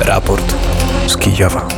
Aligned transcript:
Raport 0.00 0.54
z 1.06 1.16
Kijowa. 1.16 1.68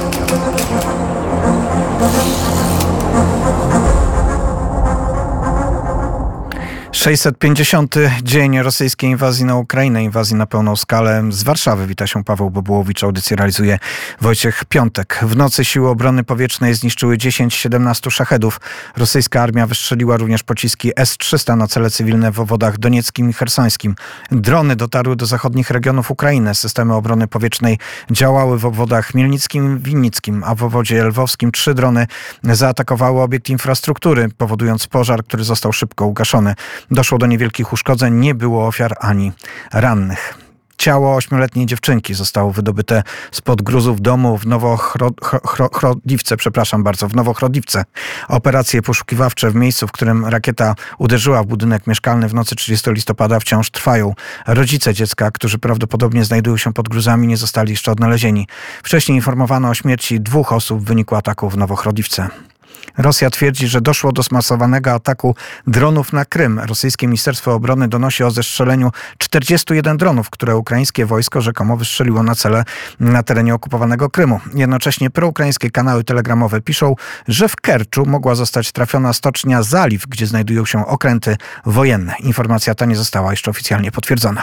650. 7.02 7.94
dzień 8.22 8.62
rosyjskiej 8.62 9.10
inwazji 9.10 9.44
na 9.44 9.56
Ukrainę, 9.56 10.04
inwazji 10.04 10.36
na 10.36 10.46
pełną 10.46 10.76
skalę. 10.76 11.24
Z 11.30 11.42
Warszawy 11.42 11.86
wita 11.86 12.06
się 12.06 12.24
Paweł 12.24 12.50
Bobułowicz, 12.50 13.04
audycję 13.04 13.36
realizuje 13.36 13.78
Wojciech 14.20 14.64
Piątek. 14.64 15.20
W 15.22 15.36
nocy 15.36 15.64
siły 15.64 15.88
obrony 15.88 16.24
powietrznej 16.24 16.74
zniszczyły 16.74 17.16
10-17 17.16 18.10
szachedów. 18.10 18.60
Rosyjska 18.96 19.42
armia 19.42 19.66
wystrzeliła 19.66 20.16
również 20.16 20.42
pociski 20.42 20.92
S-300 20.96 21.56
na 21.56 21.66
cele 21.66 21.90
cywilne 21.90 22.32
w 22.32 22.40
obwodach 22.40 22.78
donieckim 22.78 23.30
i 23.30 23.32
hersońskim. 23.32 23.94
Drony 24.30 24.76
dotarły 24.76 25.16
do 25.16 25.26
zachodnich 25.26 25.70
regionów 25.70 26.10
Ukrainy. 26.10 26.54
Systemy 26.54 26.94
obrony 26.94 27.28
powietrznej 27.28 27.78
działały 28.10 28.58
w 28.58 28.66
obwodach 28.66 29.14
mielnickim 29.14 29.76
i 29.78 29.80
winnickim, 29.82 30.44
a 30.46 30.54
w 30.54 30.62
obwodzie 30.62 31.04
lwowskim 31.04 31.52
trzy 31.52 31.74
drony 31.74 32.06
zaatakowały 32.42 33.22
obiekt 33.22 33.48
infrastruktury, 33.48 34.28
powodując 34.38 34.86
pożar, 34.86 35.24
który 35.24 35.44
został 35.44 35.72
szybko 35.72 36.06
ugaszony. 36.06 36.54
Doszło 36.92 37.18
do 37.18 37.26
niewielkich 37.26 37.72
uszkodzeń, 37.72 38.14
nie 38.14 38.34
było 38.34 38.66
ofiar 38.66 38.94
ani 39.00 39.32
rannych. 39.72 40.38
Ciało 40.78 41.16
ośmioletniej 41.16 41.66
dziewczynki 41.66 42.14
zostało 42.14 42.52
wydobyte 42.52 43.02
spod 43.30 43.62
gruzów 43.62 44.00
domu 44.00 44.38
w 44.38 44.46
Nowochrodliwce, 44.46 46.36
przepraszam 46.36 46.82
bardzo, 46.82 47.08
w 47.08 47.14
Nowochrodliwce. 47.14 47.84
Operacje 48.28 48.82
poszukiwawcze 48.82 49.50
w 49.50 49.54
miejscu, 49.54 49.86
w 49.88 49.92
którym 49.92 50.26
rakieta 50.26 50.74
uderzyła 50.98 51.42
w 51.42 51.46
budynek 51.46 51.86
mieszkalny 51.86 52.28
w 52.28 52.34
nocy 52.34 52.56
30 52.56 52.90
listopada 52.90 53.40
wciąż 53.40 53.70
trwają. 53.70 54.14
Rodzice 54.46 54.94
dziecka, 54.94 55.30
którzy 55.30 55.58
prawdopodobnie 55.58 56.24
znajdują 56.24 56.56
się 56.56 56.72
pod 56.72 56.88
gruzami, 56.88 57.26
nie 57.26 57.36
zostali 57.36 57.70
jeszcze 57.70 57.92
odnalezieni. 57.92 58.46
Wcześniej 58.82 59.16
informowano 59.16 59.68
o 59.68 59.74
śmierci 59.74 60.20
dwóch 60.20 60.52
osób 60.52 60.80
w 60.80 60.84
wyniku 60.84 61.14
ataku 61.14 61.50
w 61.50 61.56
Nowochrodliwce. 61.56 62.51
Rosja 62.98 63.30
twierdzi, 63.30 63.68
że 63.68 63.80
doszło 63.80 64.12
do 64.12 64.22
zmasowanego 64.22 64.92
ataku 64.92 65.36
dronów 65.66 66.12
na 66.12 66.24
Krym. 66.24 66.58
Rosyjskie 66.58 67.06
Ministerstwo 67.06 67.54
Obrony 67.54 67.88
donosi 67.88 68.24
o 68.24 68.30
zestrzeleniu 68.30 68.90
41 69.18 69.96
dronów, 69.96 70.30
które 70.30 70.56
ukraińskie 70.56 71.06
wojsko 71.06 71.40
rzekomo 71.40 71.76
wystrzeliło 71.76 72.22
na 72.22 72.34
cele 72.34 72.64
na 73.00 73.22
terenie 73.22 73.54
okupowanego 73.54 74.10
Krymu. 74.10 74.40
Jednocześnie 74.54 75.10
proukraińskie 75.10 75.70
kanały 75.70 76.04
telegramowe 76.04 76.60
piszą, 76.60 76.94
że 77.28 77.48
w 77.48 77.56
Kerczu 77.56 78.06
mogła 78.06 78.34
zostać 78.34 78.72
trafiona 78.72 79.12
stocznia 79.12 79.62
Zaliw, 79.62 80.06
gdzie 80.06 80.26
znajdują 80.26 80.64
się 80.64 80.86
okręty 80.86 81.36
wojenne. 81.66 82.14
Informacja 82.20 82.74
ta 82.74 82.84
nie 82.84 82.96
została 82.96 83.30
jeszcze 83.30 83.50
oficjalnie 83.50 83.92
potwierdzona. 83.92 84.42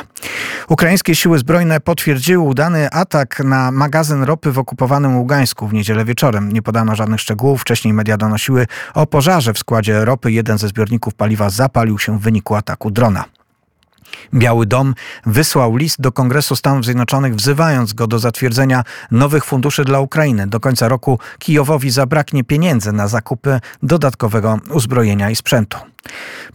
Ukraińskie 0.67 1.16
siły 1.16 1.40
zbrojne 1.40 1.80
potwierdziły 1.80 2.44
udany 2.44 2.90
atak 2.92 3.40
na 3.40 3.72
magazyn 3.72 4.23
ropy 4.23 4.52
w 4.52 4.60
okupowanym 4.60 5.17
Ługańsku 5.17 5.67
w 5.67 5.73
niedzielę 5.73 6.06
wieczorem. 6.06 6.52
Nie 6.52 6.62
podano 6.62 6.95
żadnych 6.95 7.22
szczegółów. 7.22 7.62
Wcześniej 7.62 7.94
media 7.94 8.17
donosiły 8.30 8.68
o 8.94 9.08
pożarze 9.08 9.54
w 9.54 9.60
składzie 9.60 10.06
ropy. 10.06 10.32
Jeden 10.32 10.58
ze 10.58 10.68
zbiorników 10.68 11.14
paliwa 11.14 11.50
zapalił 11.50 12.00
się 12.00 12.20
w 12.20 12.22
wyniku 12.22 12.56
ataku 12.56 12.92
drona. 12.92 13.26
Biały 14.34 14.66
Dom 14.66 14.96
wysłał 15.26 15.76
list 15.76 16.02
do 16.02 16.12
Kongresu 16.12 16.56
Stanów 16.56 16.86
Zjednoczonych, 16.86 17.36
wzywając 17.36 17.94
go 17.94 18.08
do 18.08 18.20
zatwierdzenia 18.20 18.84
nowych 19.12 19.46
funduszy 19.46 19.86
dla 19.86 20.00
Ukrainy. 20.00 20.48
Do 20.48 20.60
końca 20.60 20.88
roku 20.88 21.20
Kijowowi 21.40 21.90
zabraknie 21.90 22.44
pieniędzy 22.44 22.92
na 22.92 23.08
zakupy 23.08 23.60
dodatkowego 23.84 24.60
uzbrojenia 24.70 25.30
i 25.30 25.36
sprzętu. 25.36 25.78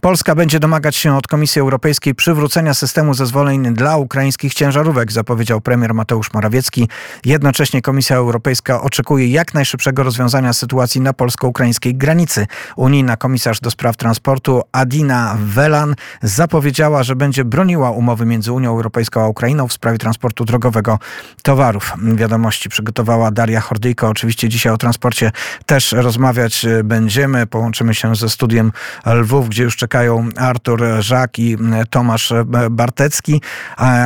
Polska 0.01 0.35
będzie 0.35 0.59
domagać 0.59 0.95
się 0.95 1.17
od 1.17 1.27
Komisji 1.27 1.61
Europejskiej 1.61 2.15
przywrócenia 2.15 2.73
systemu 2.73 3.13
zezwoleń 3.13 3.73
dla 3.73 3.97
ukraińskich 3.97 4.53
ciężarówek, 4.53 5.11
zapowiedział 5.11 5.61
premier 5.61 5.93
Mateusz 5.93 6.33
Morawiecki. 6.33 6.89
Jednocześnie 7.25 7.81
Komisja 7.81 8.15
Europejska 8.15 8.81
oczekuje 8.81 9.27
jak 9.27 9.53
najszybszego 9.53 10.03
rozwiązania 10.03 10.53
sytuacji 10.53 11.01
na 11.01 11.13
polsko-ukraińskiej 11.13 11.95
granicy. 11.95 12.47
Unijna 12.75 13.17
komisarz 13.17 13.59
do 13.59 13.71
spraw 13.71 13.97
transportu 13.97 14.61
Adina 14.71 15.37
Velan 15.39 15.95
zapowiedziała, 16.21 17.03
że 17.03 17.15
będzie 17.15 17.45
broniła 17.45 17.91
umowy 17.91 18.25
między 18.25 18.51
Unią 18.51 18.69
Europejską 18.69 19.21
a 19.21 19.27
Ukrainą 19.27 19.67
w 19.67 19.73
sprawie 19.73 19.97
transportu 19.97 20.45
drogowego 20.45 20.99
towarów. 21.43 21.93
Wiadomości 22.15 22.69
przygotowała 22.69 23.31
Daria 23.31 23.61
Hordyjko. 23.61 24.07
Oczywiście 24.07 24.49
dzisiaj 24.49 24.73
o 24.73 24.77
transporcie 24.77 25.31
też 25.65 25.91
rozmawiać 25.91 26.65
będziemy. 26.83 27.47
Połączymy 27.47 27.93
się 27.93 28.15
ze 28.15 28.29
studiem 28.29 28.71
Lwów 29.05 29.34
gdzie 29.41 29.63
już 29.63 29.77
czekają 29.77 30.29
Artur 30.37 30.83
Żak 30.99 31.39
i 31.39 31.57
Tomasz 31.89 32.33
Bartecki, 32.69 33.41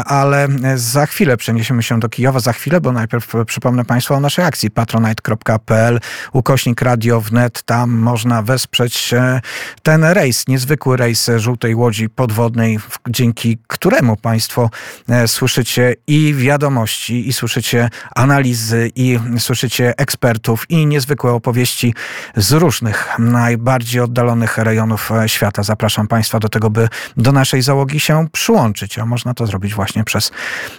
ale 0.05 0.47
za 0.75 1.05
chwilę 1.05 1.37
przeniesiemy 1.37 1.83
się 1.83 1.99
do 1.99 2.09
Kijowa, 2.09 2.39
za 2.39 2.53
chwilę, 2.53 2.81
bo 2.81 2.91
najpierw 2.91 3.33
przypomnę 3.45 3.85
Państwu 3.85 4.13
o 4.13 4.19
naszej 4.19 4.45
akcji 4.45 4.71
patronite.pl, 4.71 5.99
ukośnik 6.33 6.81
radio 6.81 7.21
wnet, 7.21 7.63
tam 7.63 7.91
można 7.91 8.41
wesprzeć 8.41 9.13
e, 9.13 9.41
ten 9.83 10.03
rejs, 10.03 10.47
niezwykły 10.47 10.97
rejs 10.97 11.31
żółtej 11.37 11.75
łodzi 11.75 12.09
podwodnej, 12.09 12.79
dzięki 13.09 13.57
któremu 13.67 14.15
Państwo 14.15 14.69
e, 15.09 15.27
słyszycie 15.27 15.95
i 16.07 16.33
wiadomości, 16.33 17.27
i 17.27 17.33
słyszycie 17.33 17.89
analizy, 18.15 18.91
i 18.95 19.19
słyszycie 19.39 19.93
ekspertów, 19.97 20.65
i 20.69 20.85
niezwykłe 20.85 21.31
opowieści 21.31 21.93
z 22.35 22.51
różnych, 22.51 23.19
najbardziej 23.19 24.01
oddalonych 24.01 24.57
rejonów 24.57 25.11
e, 25.11 25.18
świata. 25.27 25.63
Zapraszam 25.63 26.07
Państwa 26.07 26.39
do 26.39 26.49
tego, 26.49 26.69
by 26.69 26.89
do 27.17 27.31
naszej 27.31 27.61
załogi 27.61 27.99
się 27.99 28.27
przyłączyć, 28.31 28.99
a 28.99 29.05
można 29.05 29.33
to 29.33 29.45
zrobić 29.45 29.73
właśnie 29.73 30.03
przez, 30.03 30.31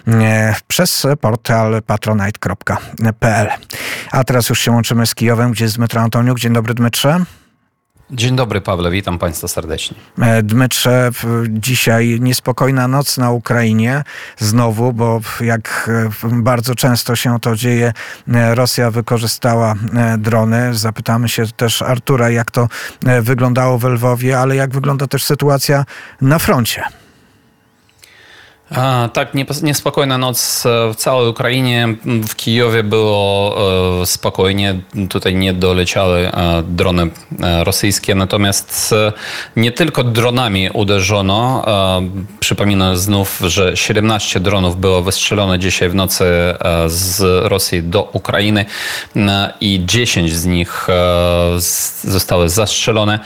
e, 0.07 0.55
przez 0.67 1.07
portal 1.21 1.81
patronite.pl. 1.85 3.47
A 4.11 4.23
teraz 4.23 4.49
już 4.49 4.59
się 4.59 4.71
łączymy 4.71 5.05
z 5.05 5.15
Kijowem, 5.15 5.51
gdzie 5.51 5.65
jest 5.65 5.75
Dmytro 5.75 6.01
Antoniuk. 6.01 6.39
Dzień 6.39 6.53
dobry 6.53 6.73
Dmytrze. 6.73 7.25
Dzień 8.13 8.35
dobry, 8.35 8.61
Pawle, 8.61 8.91
witam 8.91 9.19
Państwa 9.19 9.47
serdecznie. 9.47 9.97
E, 10.21 10.43
Dmytrze, 10.43 11.11
dzisiaj 11.49 12.17
niespokojna 12.21 12.87
noc 12.87 13.17
na 13.17 13.31
Ukrainie 13.31 14.03
znowu, 14.37 14.93
bo 14.93 15.21
jak 15.41 15.89
e, 16.23 16.31
bardzo 16.31 16.75
często 16.75 17.15
się 17.15 17.39
to 17.39 17.55
dzieje, 17.55 17.93
e, 18.33 18.55
Rosja 18.55 18.91
wykorzystała 18.91 19.75
drony. 20.17 20.73
Zapytamy 20.73 21.29
się 21.29 21.47
też 21.47 21.81
Artura, 21.81 22.29
jak 22.29 22.51
to 22.51 22.67
wyglądało 23.21 23.77
w 23.77 23.83
Lwowie, 23.83 24.39
ale 24.39 24.55
jak 24.55 24.73
wygląda 24.73 25.07
też 25.07 25.23
sytuacja 25.23 25.85
na 26.21 26.39
froncie. 26.39 27.00
Tak, 29.13 29.33
niespokojna 29.63 30.17
noc 30.17 30.63
w 30.93 30.95
całej 30.95 31.29
Ukrainie. 31.29 31.95
W 32.27 32.35
Kijowie 32.35 32.83
było 32.83 33.55
spokojnie. 34.05 34.79
Tutaj 35.09 35.35
nie 35.35 35.53
doleciały 35.53 36.31
drony 36.63 37.09
rosyjskie. 37.63 38.15
Natomiast 38.15 38.95
nie 39.55 39.71
tylko 39.71 40.03
dronami 40.03 40.69
uderzono. 40.73 41.65
Przypominam 42.39 42.97
znów, 42.97 43.41
że 43.45 43.77
17 43.77 44.39
dronów 44.39 44.79
było 44.79 45.01
wystrzelone 45.01 45.59
dzisiaj 45.59 45.89
w 45.89 45.95
nocy 45.95 46.25
z 46.87 47.21
Rosji 47.49 47.83
do 47.83 48.03
Ukrainy 48.03 48.65
i 49.61 49.81
10 49.85 50.33
z 50.33 50.45
nich 50.45 50.87
zostały 52.03 52.49
zastrzelone. 52.49 53.19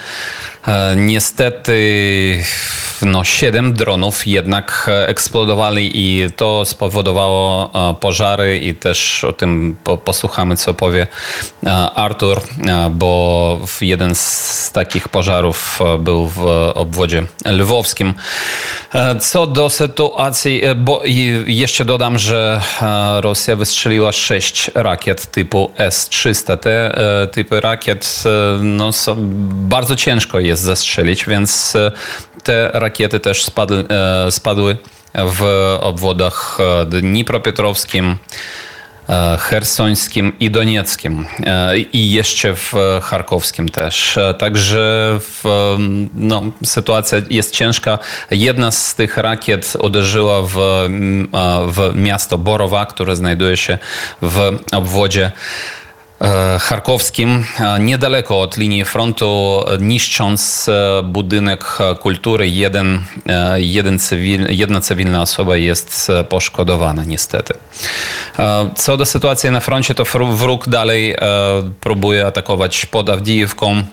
Niestety 0.96 2.44
no, 3.02 3.24
7 3.24 3.74
dronów 3.74 4.28
jednak 4.28 4.90
eksplodowali 5.08 5.92
i 5.94 6.32
to 6.32 6.66
spowodowało 6.66 7.72
e, 7.74 7.96
pożary 8.00 8.58
i 8.58 8.76
też 8.76 9.24
o 9.24 9.34
tym 9.34 9.76
posłuchamy, 10.06 10.58
co 10.58 10.74
powie 10.74 11.08
e, 11.66 11.72
Artur, 11.92 12.42
e, 12.68 12.90
bo 12.90 13.60
jeden 13.82 14.16
z 14.16 14.72
takich 14.72 15.10
pożarów 15.10 15.80
był 16.00 16.28
w 16.28 16.46
obwodzie 16.76 17.24
lwowskim. 17.46 18.14
Co 19.20 19.48
do 19.48 19.70
sytuacji, 19.70 20.62
bo 20.76 21.02
jeszcze 21.46 21.86
dodam, 21.86 22.20
że 22.20 22.62
Rosja 23.20 23.56
wystrzeliła 23.56 24.12
6 24.12 24.72
rakiet 24.76 25.32
typu 25.32 25.72
S-300. 25.78 26.58
Te 26.58 26.98
typy 27.32 27.62
rakiet 27.62 28.24
no, 28.62 28.92
bardzo 29.52 29.96
ciężko 29.96 30.40
jest 30.40 30.55
zestrzelić, 30.62 31.26
więc 31.26 31.74
te 32.46 32.70
rakiety 32.74 33.20
też 33.20 33.44
spadły, 33.44 33.86
e, 33.90 34.32
spadły 34.32 34.78
w 35.16 35.44
obwodach 35.82 36.58
e, 36.60 36.86
Dnipropetrowskim, 36.86 38.16
e, 39.10 39.38
Hersońskim 39.38 40.34
i 40.40 40.52
Donieckim 40.52 41.26
i 41.94 42.12
jeszcze 42.12 42.56
w 42.56 42.74
Charkowskim 43.04 43.70
też. 43.70 44.20
Także 44.40 45.18
w, 45.20 45.44
no, 46.16 46.44
sytuacja 46.66 47.22
jest 47.30 47.54
ciężka. 47.54 48.00
Jedna 48.32 48.72
z 48.72 48.96
tych 48.96 49.18
rakiet 49.18 49.74
uderzyła 49.80 50.42
w, 50.42 50.56
w 51.68 51.92
miasto 51.96 52.38
Borowa, 52.38 52.86
które 52.86 53.16
znajduje 53.16 53.58
się 53.58 53.78
w 54.22 54.60
obwodzie 54.72 55.26
e, 55.26 55.85
charkowskim, 56.60 57.46
e, 57.60 57.80
niedaleko 57.80 58.42
od 58.42 58.58
linii 58.58 58.86
frontu, 58.86 59.64
niszcząc 59.80 60.70
e, 60.70 61.04
budynek 61.04 61.78
kultury. 62.00 62.48
Jeden, 62.50 63.04
e, 63.28 63.62
jeden 63.62 64.00
cywil, 64.00 64.48
jedna 64.50 64.82
cywilna 64.82 65.22
osoba 65.22 65.58
jest 65.58 66.10
e, 66.10 66.24
poszkodowana, 66.24 67.04
niestety. 67.04 67.54
E, 68.40 68.70
Co 68.76 68.98
do 68.98 69.06
sytuacji 69.06 69.52
na 69.52 69.60
froncie, 69.60 69.96
to 69.96 70.04
wró- 70.04 70.36
wróg 70.36 70.70
dalej 70.70 71.12
e, 71.12 71.18
próbuje 71.82 72.28
atakować 72.28 72.86
pod 72.86 73.10
Awdijewką. 73.10 73.84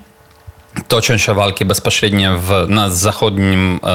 Toczą 0.89 1.19
się 1.19 1.35
walki 1.35 1.65
bezpośrednio 1.65 2.39
w, 2.39 2.51
na 2.69 2.91
zachodnim, 2.91 3.81
e, 3.83 3.89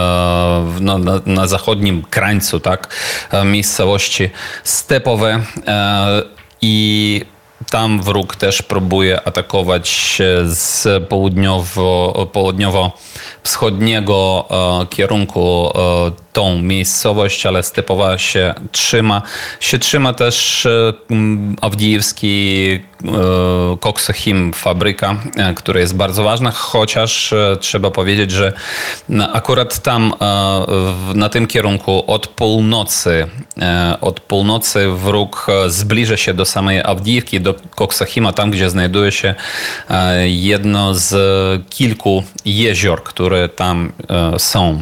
na, 0.82 0.98
na 1.26 1.48
zachodnim 1.48 2.04
krańcu 2.04 2.60
tak, 2.60 2.96
e, 3.32 3.46
miejscowości 3.46 4.30
stepowe 4.64 5.42
e, 5.68 6.24
i 6.62 7.26
tam 7.70 8.02
wróg 8.02 8.36
też 8.36 8.62
próbuje 8.62 9.28
atakować 9.28 10.18
z 10.46 10.88
południowo, 11.10 12.28
południowo-wschodniego 12.34 14.46
e, 14.84 14.86
kierunku 14.86 15.68
e, 15.68 15.72
tą 16.38 16.62
miejscowość, 16.62 17.46
ale 17.46 17.64
stepowa 17.64 18.18
się 18.18 18.54
trzyma. 18.72 19.22
Się 19.60 19.80
trzyma 19.80 20.14
też 20.14 20.66
e, 20.66 20.94
Awdijewski 21.62 22.70
e, 22.74 23.78
Koksochim 23.80 24.54
fabryka, 24.54 25.16
e, 25.36 25.54
która 25.54 25.80
jest 25.80 25.96
bardzo 25.96 26.24
ważna, 26.24 26.52
chociaż 26.52 27.34
trzeba 27.60 27.92
powiedzieć, 27.92 28.32
że 28.32 28.54
akurat 29.34 29.80
tam 29.80 30.14
na 31.14 31.30
tym 31.30 31.48
kierunku 31.48 32.04
od 32.08 32.28
północy, 32.28 33.28
od 34.02 34.20
północy 34.20 34.88
wróg 34.90 35.48
zbliża 35.68 36.18
się 36.18 36.34
do 36.34 36.46
samej 36.46 36.84
Awdijewki, 36.84 37.42
do 37.42 37.56
Koksochima, 37.76 38.34
tam 38.34 38.52
gdzie 38.52 38.70
znajduje 38.70 39.12
się 39.12 39.36
jedno 40.26 40.94
z 40.94 41.16
kilku 41.70 42.24
jezior, 42.46 43.04
które 43.04 43.50
tam 43.50 43.92
są. 44.38 44.80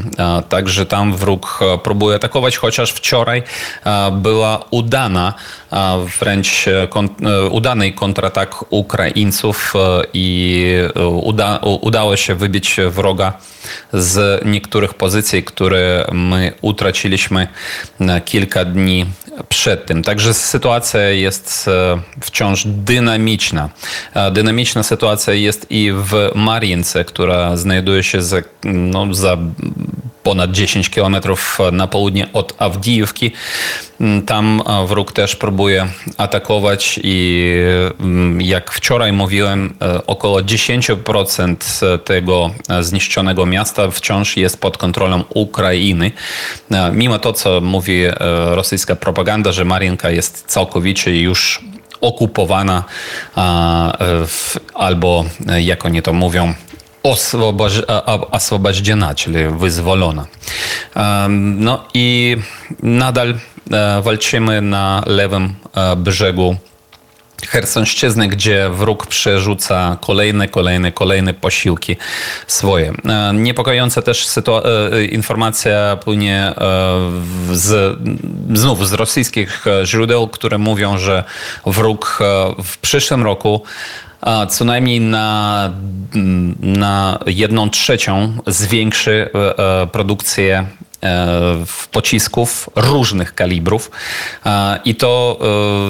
Także 0.49 0.85
tam 0.85 1.15
wróg 1.15 1.44
e, 1.61 1.77
próbuje 1.77 2.15
atakować, 2.15 2.57
chociaż 2.57 2.91
wczoraj 2.91 3.43
e, 3.85 4.11
była 4.11 4.65
udana, 4.71 5.33
e, 5.71 6.05
wręcz 6.19 6.65
kon, 6.89 7.09
e, 7.23 7.49
udany 7.49 7.91
kontratak 7.91 8.65
Ukraińców 8.69 9.73
i 10.13 10.65
uda, 11.21 11.59
udało 11.81 12.15
się 12.15 12.35
wybić 12.35 12.75
wroga 12.89 13.33
z 13.93 14.45
niektórych 14.45 14.93
pozycji, 14.93 15.43
które 15.43 16.07
my 16.11 16.53
utraciliśmy 16.61 17.47
kilka 18.25 18.65
dni 18.65 19.05
przed 19.49 19.85
tym. 19.85 20.03
Także 20.03 20.33
sytuacja 20.33 21.01
jest 21.01 21.69
wciąż 22.21 22.63
dynamiczna. 22.65 23.69
Dynamiczna 24.31 24.83
sytuacja 24.83 25.33
jest 25.33 25.65
i 25.69 25.91
w 25.91 26.31
Marience, 26.35 27.05
która 27.05 27.57
znajduje 27.57 28.03
się 28.03 28.21
za, 28.21 28.37
no, 28.63 29.13
za 29.13 29.37
ponad 30.25 30.51
10 30.51 30.89
kilometrów 30.89 31.57
na 31.71 31.87
południe 31.87 32.27
od 32.33 32.55
Awdijówki. 32.59 33.31
Mm, 34.01 34.25
Tam 34.25 34.61
e, 34.67 34.87
wróg 34.87 35.11
też 35.11 35.35
próbuje 35.35 35.87
atakować 36.17 36.99
i 37.03 37.51
mm, 37.99 38.41
jak 38.41 38.71
wczoraj 38.71 39.13
mówiłem, 39.13 39.73
e, 39.81 40.07
około 40.07 40.39
10% 40.41 41.55
tego 41.97 42.51
e, 42.69 42.83
zniszczonego 42.83 43.45
miasta 43.45 43.91
wciąż 43.91 44.37
jest 44.37 44.61
pod 44.61 44.77
kontrolą 44.77 45.23
Ukrainy. 45.33 46.11
Mimo 46.93 47.19
to, 47.19 47.33
co 47.33 47.61
mówi 47.61 48.03
rosyjska 48.45 48.95
propaganda, 48.95 49.51
że 49.51 49.65
Marienka 49.65 50.09
jest 50.09 50.45
całkowicie 50.47 51.21
już 51.21 51.61
okupowana 52.01 52.83
albo 54.73 55.25
jak 55.59 55.85
oni 55.85 56.01
to 56.01 56.13
mówią, 56.13 56.53
oswoboż, 57.04 57.82
a- 57.88 58.04
a- 58.12 58.30
освобождена, 58.30 59.14
czyli 59.14 59.36
wyzwolona. 59.58 60.26
Em, 60.94 61.64
No 61.64 61.84
i 61.94 62.36
nadal 62.82 63.34
e, 63.72 64.02
walczymy 64.02 64.62
na 64.62 65.02
lewym 65.06 65.54
e, 65.76 65.96
brzegu 65.96 66.56
Chersonszczyzny, 67.47 68.27
gdzie 68.27 68.69
wróg 68.69 69.07
przerzuca 69.07 69.97
kolejne, 70.01 70.47
kolejne, 70.47 70.91
kolejne 70.91 71.33
posiłki 71.33 71.95
swoje. 72.47 72.93
E, 73.05 73.33
Niepokojąca 73.33 74.01
też 74.01 74.37
e, 74.37 75.05
informacja 75.05 75.97
płynie 76.03 76.37
e, 76.41 76.55
z, 77.51 77.99
znów 78.53 78.87
z 78.87 78.93
rosyjskich 78.93 79.65
źródeł, 79.83 80.27
które 80.27 80.57
mówią, 80.57 80.97
że 80.97 81.23
wróg 81.65 82.19
w 82.63 82.77
przyszłym 82.77 83.23
roku 83.23 83.63
co 84.49 84.65
najmniej 84.65 85.01
na, 85.01 85.71
na 86.61 87.19
jedną 87.25 87.69
trzecią 87.69 88.37
zwiększy 88.47 89.29
produkcję 89.91 90.65
pocisków 91.91 92.69
różnych 92.75 93.35
kalibrów 93.35 93.91
e, 94.45 94.79
i 94.85 94.95
to 94.95 95.39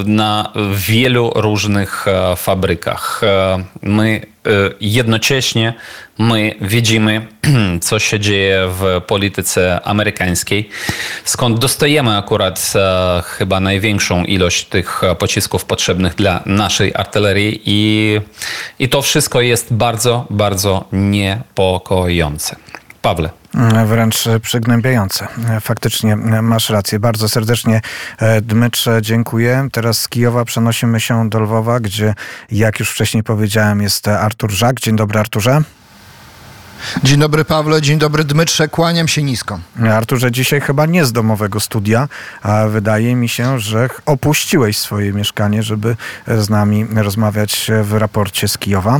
e, 0.04 0.08
na 0.10 0.52
wielu 0.74 1.32
różnych 1.34 2.08
e, 2.08 2.36
fabrykach. 2.36 3.20
E, 3.24 3.64
My 3.82 4.20
e, 4.46 4.50
jednocześnie 4.80 5.74
my 6.18 6.54
widzimy, 6.60 7.26
co 7.86 7.98
się 7.98 8.20
dzieje 8.20 8.68
w 8.68 9.00
polityce 9.06 9.80
amerykańskiej, 9.84 10.68
skąd 11.24 11.58
dostajemy 11.58 12.16
akurat 12.16 12.72
e, 12.74 13.22
chyba 13.26 13.60
największą 13.60 14.24
ilość 14.24 14.64
tych 14.64 15.04
e, 15.04 15.14
pocisków 15.14 15.64
potrzebnych 15.64 16.14
dla 16.14 16.42
naszej 16.46 16.94
artylerii 16.94 17.62
i, 17.64 18.20
i 18.78 18.88
to 18.88 19.02
wszystko 19.02 19.40
jest 19.40 19.74
bardzo, 19.74 20.26
bardzo 20.30 20.84
niepokojące. 20.92 22.56
Pawle. 23.02 23.30
Wręcz 23.86 24.24
przygnębiające. 24.42 25.28
Faktycznie 25.60 26.16
masz 26.16 26.70
rację. 26.70 26.98
Bardzo 26.98 27.28
serdecznie 27.28 27.80
e, 28.18 28.40
Dmytrze 28.40 29.02
dziękuję. 29.02 29.68
Teraz 29.72 29.98
z 30.00 30.08
Kijowa 30.08 30.44
przenosimy 30.44 31.00
się 31.00 31.30
do 31.30 31.40
Lwowa, 31.40 31.80
gdzie 31.80 32.14
jak 32.50 32.80
już 32.80 32.90
wcześniej 32.90 33.22
powiedziałem 33.22 33.82
jest 33.82 34.08
Artur 34.08 34.50
Żak. 34.50 34.80
Dzień 34.80 34.96
dobry 34.96 35.20
Arturze. 35.20 35.62
Dzień 37.02 37.20
dobry 37.20 37.44
Pawle, 37.44 37.82
dzień 37.82 37.98
dobry 37.98 38.24
Dmytrze, 38.24 38.68
kłaniam 38.68 39.08
się 39.08 39.22
nisko. 39.22 39.60
Arturze, 39.92 40.32
dzisiaj 40.32 40.60
chyba 40.60 40.86
nie 40.86 41.04
z 41.04 41.12
domowego 41.12 41.60
studia, 41.60 42.08
a 42.42 42.66
wydaje 42.66 43.16
mi 43.16 43.28
się, 43.28 43.60
że 43.60 43.88
opuściłeś 44.06 44.78
swoje 44.78 45.12
mieszkanie, 45.12 45.62
żeby 45.62 45.96
z 46.38 46.50
nami 46.50 46.86
rozmawiać 46.94 47.70
w 47.82 47.92
raporcie 47.92 48.48
z 48.48 48.58
Kijowa. 48.58 48.98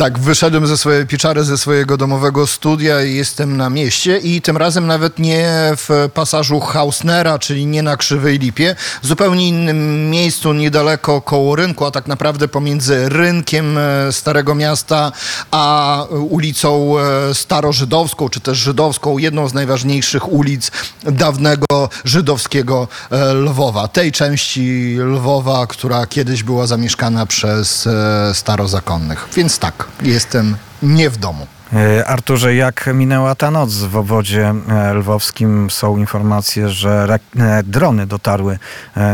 Tak, 0.00 0.18
wyszedłem 0.18 0.66
ze 0.66 0.76
swojej 0.76 1.06
pieczary, 1.06 1.44
ze 1.44 1.58
swojego 1.58 1.96
domowego 1.96 2.46
studia 2.46 3.04
i 3.04 3.14
jestem 3.14 3.56
na 3.56 3.70
mieście 3.70 4.18
i 4.18 4.42
tym 4.42 4.56
razem 4.56 4.86
nawet 4.86 5.18
nie 5.18 5.48
w 5.76 6.08
pasażu 6.14 6.60
Hausnera, 6.60 7.38
czyli 7.38 7.66
nie 7.66 7.82
na 7.82 7.96
Krzywej 7.96 8.38
Lipie, 8.38 8.76
w 9.02 9.06
zupełnie 9.06 9.48
innym 9.48 10.10
miejscu, 10.10 10.52
niedaleko 10.52 11.20
koło 11.20 11.56
rynku, 11.56 11.84
a 11.84 11.90
tak 11.90 12.06
naprawdę 12.06 12.48
pomiędzy 12.48 13.08
rynkiem 13.08 13.78
e, 13.78 14.12
Starego 14.12 14.54
Miasta 14.54 15.12
a 15.50 16.04
ulicą 16.10 16.94
e, 16.98 17.34
Starożydowską, 17.34 18.28
czy 18.28 18.40
też 18.40 18.58
Żydowską, 18.58 19.18
jedną 19.18 19.48
z 19.48 19.54
najważniejszych 19.54 20.32
ulic 20.32 20.70
dawnego 21.02 21.88
żydowskiego 22.04 22.88
e, 23.10 23.34
Lwowa. 23.34 23.88
Tej 23.88 24.12
części 24.12 24.96
Lwowa, 24.98 25.66
która 25.66 26.06
kiedyś 26.06 26.42
była 26.42 26.66
zamieszkana 26.66 27.26
przez 27.26 27.88
starozakonnych. 28.32 29.28
Więc 29.36 29.58
tak, 29.58 29.89
jestem 30.02 30.56
nie 30.82 31.10
w 31.10 31.16
domu. 31.16 31.46
E, 31.72 32.06
Arturze, 32.06 32.54
jak 32.54 32.90
minęła 32.94 33.34
ta 33.34 33.50
noc 33.50 33.74
w 33.74 33.96
obwodzie 33.96 34.54
e, 34.68 34.94
lwowskim? 34.94 35.70
Są 35.70 35.96
informacje, 35.96 36.68
że 36.68 37.18
e, 37.38 37.62
drony 37.62 38.06
dotarły 38.06 38.58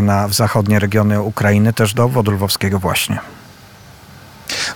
na, 0.03 0.29
w 0.29 0.35
zachodnie 0.35 0.79
regiony 0.79 1.21
Ukrainy, 1.21 1.73
też 1.73 1.95
do 1.95 2.05
obwodu 2.05 2.31
lwowskiego 2.31 2.79
właśnie. 2.79 3.19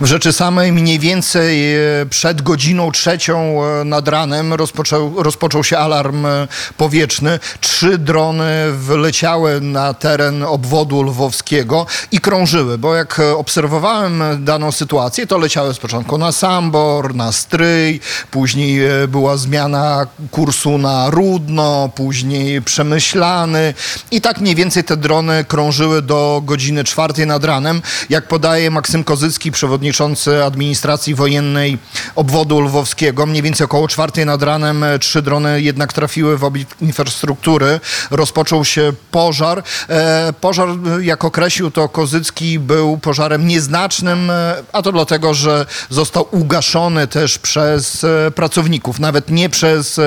W 0.00 0.06
rzeczy 0.06 0.32
samej 0.32 0.72
mniej 0.72 0.98
więcej 0.98 1.74
e, 1.74 1.80
przed 2.10 2.42
godziną 2.42 2.92
trzecią 2.92 3.64
e, 3.64 3.84
nad 3.84 4.08
ranem 4.08 4.54
rozpoczął, 4.54 5.22
rozpoczął 5.22 5.64
się 5.64 5.78
alarm 5.78 6.26
e, 6.26 6.48
powietrzny. 6.76 7.38
Trzy 7.60 7.98
drony 7.98 8.72
wleciały 8.72 9.60
na 9.60 9.94
teren 9.94 10.42
obwodu 10.42 11.02
lwowskiego 11.02 11.86
i 12.12 12.18
krążyły, 12.18 12.78
bo 12.78 12.94
jak 12.94 13.20
obserwowałem 13.36 14.22
daną 14.44 14.72
sytuację, 14.72 15.26
to 15.26 15.38
leciały 15.38 15.74
z 15.74 15.78
początku 15.78 16.18
na 16.18 16.32
Sambor, 16.32 17.14
na 17.14 17.32
Stryj, 17.32 18.00
później 18.30 18.80
była 19.08 19.36
zmiana 19.36 20.06
kursu 20.30 20.78
na 20.78 21.10
Rudno, 21.10 21.90
później 21.94 22.62
Przemyślany 22.62 23.74
i 24.10 24.20
tak 24.20 24.40
mniej 24.40 24.54
więcej 24.54 24.84
te 24.84 24.96
drony 24.96 25.44
krążyły 25.44 26.02
do 26.02 26.42
godziny 26.44 26.84
czwartej 26.84 27.26
nad 27.26 27.44
ranem. 27.44 27.82
Jak 28.10 28.28
podaje 28.28 28.70
Maksym 28.70 29.04
Kozycki, 29.04 29.52
przewodniczący 29.52 29.79
przewodniczący 29.80 30.44
administracji 30.44 31.14
wojennej 31.14 31.78
obwodu 32.14 32.60
lwowskiego. 32.60 33.26
Mniej 33.26 33.42
więcej 33.42 33.64
około 33.64 33.88
czwartej 33.88 34.26
nad 34.26 34.42
ranem 34.42 34.84
trzy 35.00 35.22
drony 35.22 35.62
jednak 35.62 35.92
trafiły 35.92 36.38
w 36.38 36.44
obiekt 36.44 36.82
infrastruktury. 36.82 37.80
Rozpoczął 38.10 38.64
się 38.64 38.92
pożar. 39.10 39.62
E, 39.88 40.32
Pożar, 40.40 40.68
jak 41.00 41.24
określił 41.24 41.70
to 41.70 41.88
Kozycki, 41.88 42.58
był 42.58 42.98
pożarem 42.98 43.46
nieznacznym, 43.46 44.30
e, 44.30 44.54
a 44.72 44.82
to 44.82 44.92
dlatego, 44.92 45.34
że 45.34 45.66
został 45.90 46.26
ugaszony 46.30 47.06
też 47.06 47.38
przez 47.38 48.04
e, 48.04 48.30
pracowników, 48.30 49.00
nawet 49.00 49.30
nie 49.30 49.48
przez 49.48 50.00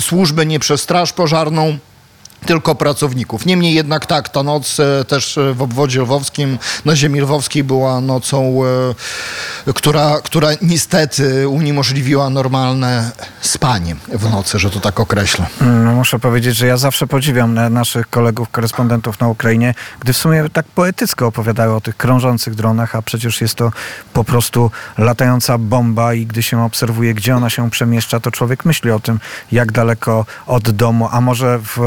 służby, 0.00 0.46
nie 0.46 0.58
przez 0.58 0.80
straż 0.80 1.12
pożarną 1.12 1.78
tylko 2.46 2.74
pracowników. 2.74 3.46
Niemniej 3.46 3.74
jednak 3.74 4.06
tak, 4.06 4.28
ta 4.28 4.42
noc 4.42 4.80
e, 4.80 5.04
też 5.04 5.38
e, 5.38 5.54
w 5.54 5.62
obwodzie 5.62 6.00
lwowskim, 6.00 6.58
na 6.84 6.96
ziemi 6.96 7.20
lwowskiej 7.20 7.64
była 7.64 8.00
nocą, 8.00 8.60
e, 9.66 9.72
która, 9.74 10.20
która 10.24 10.48
niestety 10.62 11.48
uniemożliwiła 11.48 12.30
normalne 12.30 13.10
spanie 13.40 13.96
w 14.08 14.30
nocy, 14.30 14.58
że 14.58 14.70
to 14.70 14.80
tak 14.80 15.00
określę. 15.00 15.46
No, 15.60 15.92
muszę 15.92 16.18
powiedzieć, 16.18 16.56
że 16.56 16.66
ja 16.66 16.76
zawsze 16.76 17.06
podziwiam 17.06 17.54
na- 17.54 17.70
naszych 17.70 18.10
kolegów, 18.10 18.48
korespondentów 18.48 19.20
na 19.20 19.28
Ukrainie, 19.28 19.74
gdy 20.00 20.12
w 20.12 20.16
sumie 20.16 20.44
tak 20.52 20.66
poetycko 20.66 21.26
opowiadają 21.26 21.76
o 21.76 21.80
tych 21.80 21.96
krążących 21.96 22.54
dronach, 22.54 22.94
a 22.96 23.02
przecież 23.02 23.40
jest 23.40 23.54
to 23.54 23.72
po 24.12 24.24
prostu 24.24 24.70
latająca 24.98 25.58
bomba 25.58 26.14
i 26.14 26.26
gdy 26.26 26.42
się 26.42 26.64
obserwuje, 26.64 27.14
gdzie 27.14 27.36
ona 27.36 27.50
się 27.50 27.70
przemieszcza, 27.70 28.20
to 28.20 28.30
człowiek 28.30 28.64
myśli 28.64 28.90
o 28.90 29.00
tym, 29.00 29.20
jak 29.52 29.72
daleko 29.72 30.26
od 30.46 30.70
domu, 30.70 31.08
a 31.12 31.20
może 31.20 31.58
w, 31.58 31.78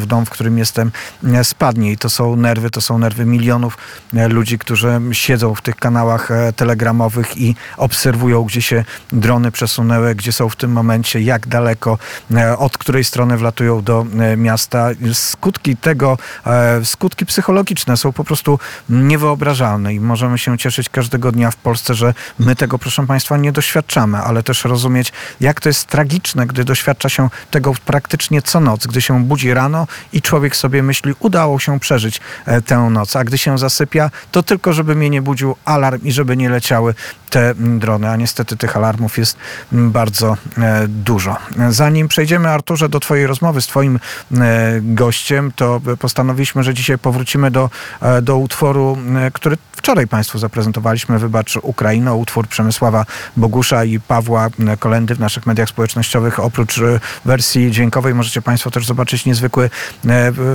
w 0.00 0.06
dom, 0.06 0.26
w 0.26 0.30
którym 0.30 0.58
jestem, 0.58 0.92
e, 1.24 1.44
spadnie. 1.44 1.92
I 1.92 1.96
to 1.96 2.10
są 2.10 2.36
nerwy, 2.36 2.70
to 2.70 2.80
są 2.80 2.98
nerwy 2.98 3.24
milionów 3.26 3.78
e, 4.14 4.28
ludzi, 4.28 4.58
którzy 4.58 5.00
siedzą 5.12 5.54
w 5.54 5.62
tych 5.62 5.76
kanałach 5.76 6.30
e, 6.30 6.52
telegramowych 6.52 7.38
i 7.38 7.56
obserwują, 7.76 8.44
gdzie 8.44 8.62
się 8.62 8.84
drony 9.12 9.50
przesunęły, 9.50 10.14
gdzie 10.14 10.32
są 10.32 10.48
w 10.48 10.56
tym 10.56 10.72
momencie, 10.72 11.20
jak 11.20 11.46
daleko, 11.46 11.98
od 12.58 12.78
której 12.78 13.04
strony 13.04 13.36
wlatują 13.36 13.82
do 13.82 14.06
miasta. 14.36 14.88
Skutki 15.12 15.76
tego, 15.76 16.18
skutki 16.84 17.26
psychologiczne 17.26 17.96
są 17.96 18.12
po 18.12 18.24
prostu 18.24 18.58
niewyobrażalne 18.88 19.94
i 19.94 20.00
możemy 20.00 20.38
się 20.38 20.58
cieszyć 20.58 20.88
każdego 20.88 21.32
dnia 21.32 21.50
w 21.50 21.56
Polsce, 21.56 21.94
że 21.94 22.14
my 22.38 22.56
tego, 22.56 22.78
proszę 22.78 23.06
Państwa, 23.06 23.36
nie 23.36 23.52
doświadczamy, 23.52 24.18
ale 24.18 24.42
też 24.42 24.64
rozumieć, 24.64 25.12
jak 25.40 25.60
to 25.60 25.68
jest 25.68 25.86
tragiczne, 25.86 26.46
gdy 26.46 26.64
doświadcza 26.64 27.08
się 27.08 27.28
tego 27.50 27.74
praktycznie 27.84 28.42
co 28.42 28.60
noc, 28.60 28.86
gdy 28.86 29.02
się 29.02 29.24
budzi 29.24 29.54
rano 29.54 29.83
i 30.12 30.22
człowiek 30.22 30.56
sobie 30.56 30.82
myśli, 30.82 31.14
udało 31.18 31.58
się 31.58 31.80
przeżyć 31.80 32.20
e, 32.46 32.62
tę 32.62 32.78
noc, 32.78 33.16
a 33.16 33.24
gdy 33.24 33.38
się 33.38 33.58
zasypia, 33.58 34.10
to 34.32 34.42
tylko, 34.42 34.72
żeby 34.72 34.94
mnie 34.94 35.10
nie 35.10 35.22
budził 35.22 35.56
alarm 35.64 36.00
i 36.02 36.12
żeby 36.12 36.36
nie 36.36 36.48
leciały 36.48 36.94
te 37.34 37.54
drony, 37.56 38.10
a 38.10 38.16
niestety 38.16 38.56
tych 38.56 38.76
alarmów 38.76 39.18
jest 39.18 39.36
bardzo 39.72 40.36
e, 40.58 40.88
dużo. 40.88 41.36
Zanim 41.68 42.08
przejdziemy, 42.08 42.48
Arturze, 42.48 42.88
do 42.88 43.00
Twojej 43.00 43.26
rozmowy 43.26 43.62
z 43.62 43.66
Twoim 43.66 43.98
e, 44.32 44.80
gościem, 44.82 45.52
to 45.56 45.80
postanowiliśmy, 45.98 46.62
że 46.62 46.74
dzisiaj 46.74 46.98
powrócimy 46.98 47.50
do, 47.50 47.70
e, 48.00 48.22
do 48.22 48.36
utworu, 48.36 48.98
który 49.32 49.56
wczoraj 49.72 50.06
Państwu 50.06 50.38
zaprezentowaliśmy, 50.38 51.18
Wybacz 51.18 51.56
Ukraino, 51.56 52.16
utwór 52.16 52.48
Przemysława 52.48 53.06
Bogusza 53.36 53.84
i 53.84 54.00
Pawła 54.00 54.48
Kolendy 54.78 55.14
w 55.14 55.20
naszych 55.20 55.46
mediach 55.46 55.68
społecznościowych. 55.68 56.40
Oprócz 56.40 56.80
wersji 57.24 57.70
dźwiękowej 57.70 58.14
możecie 58.14 58.42
Państwo 58.42 58.70
też 58.70 58.86
zobaczyć 58.86 59.26
niezwykły 59.26 59.70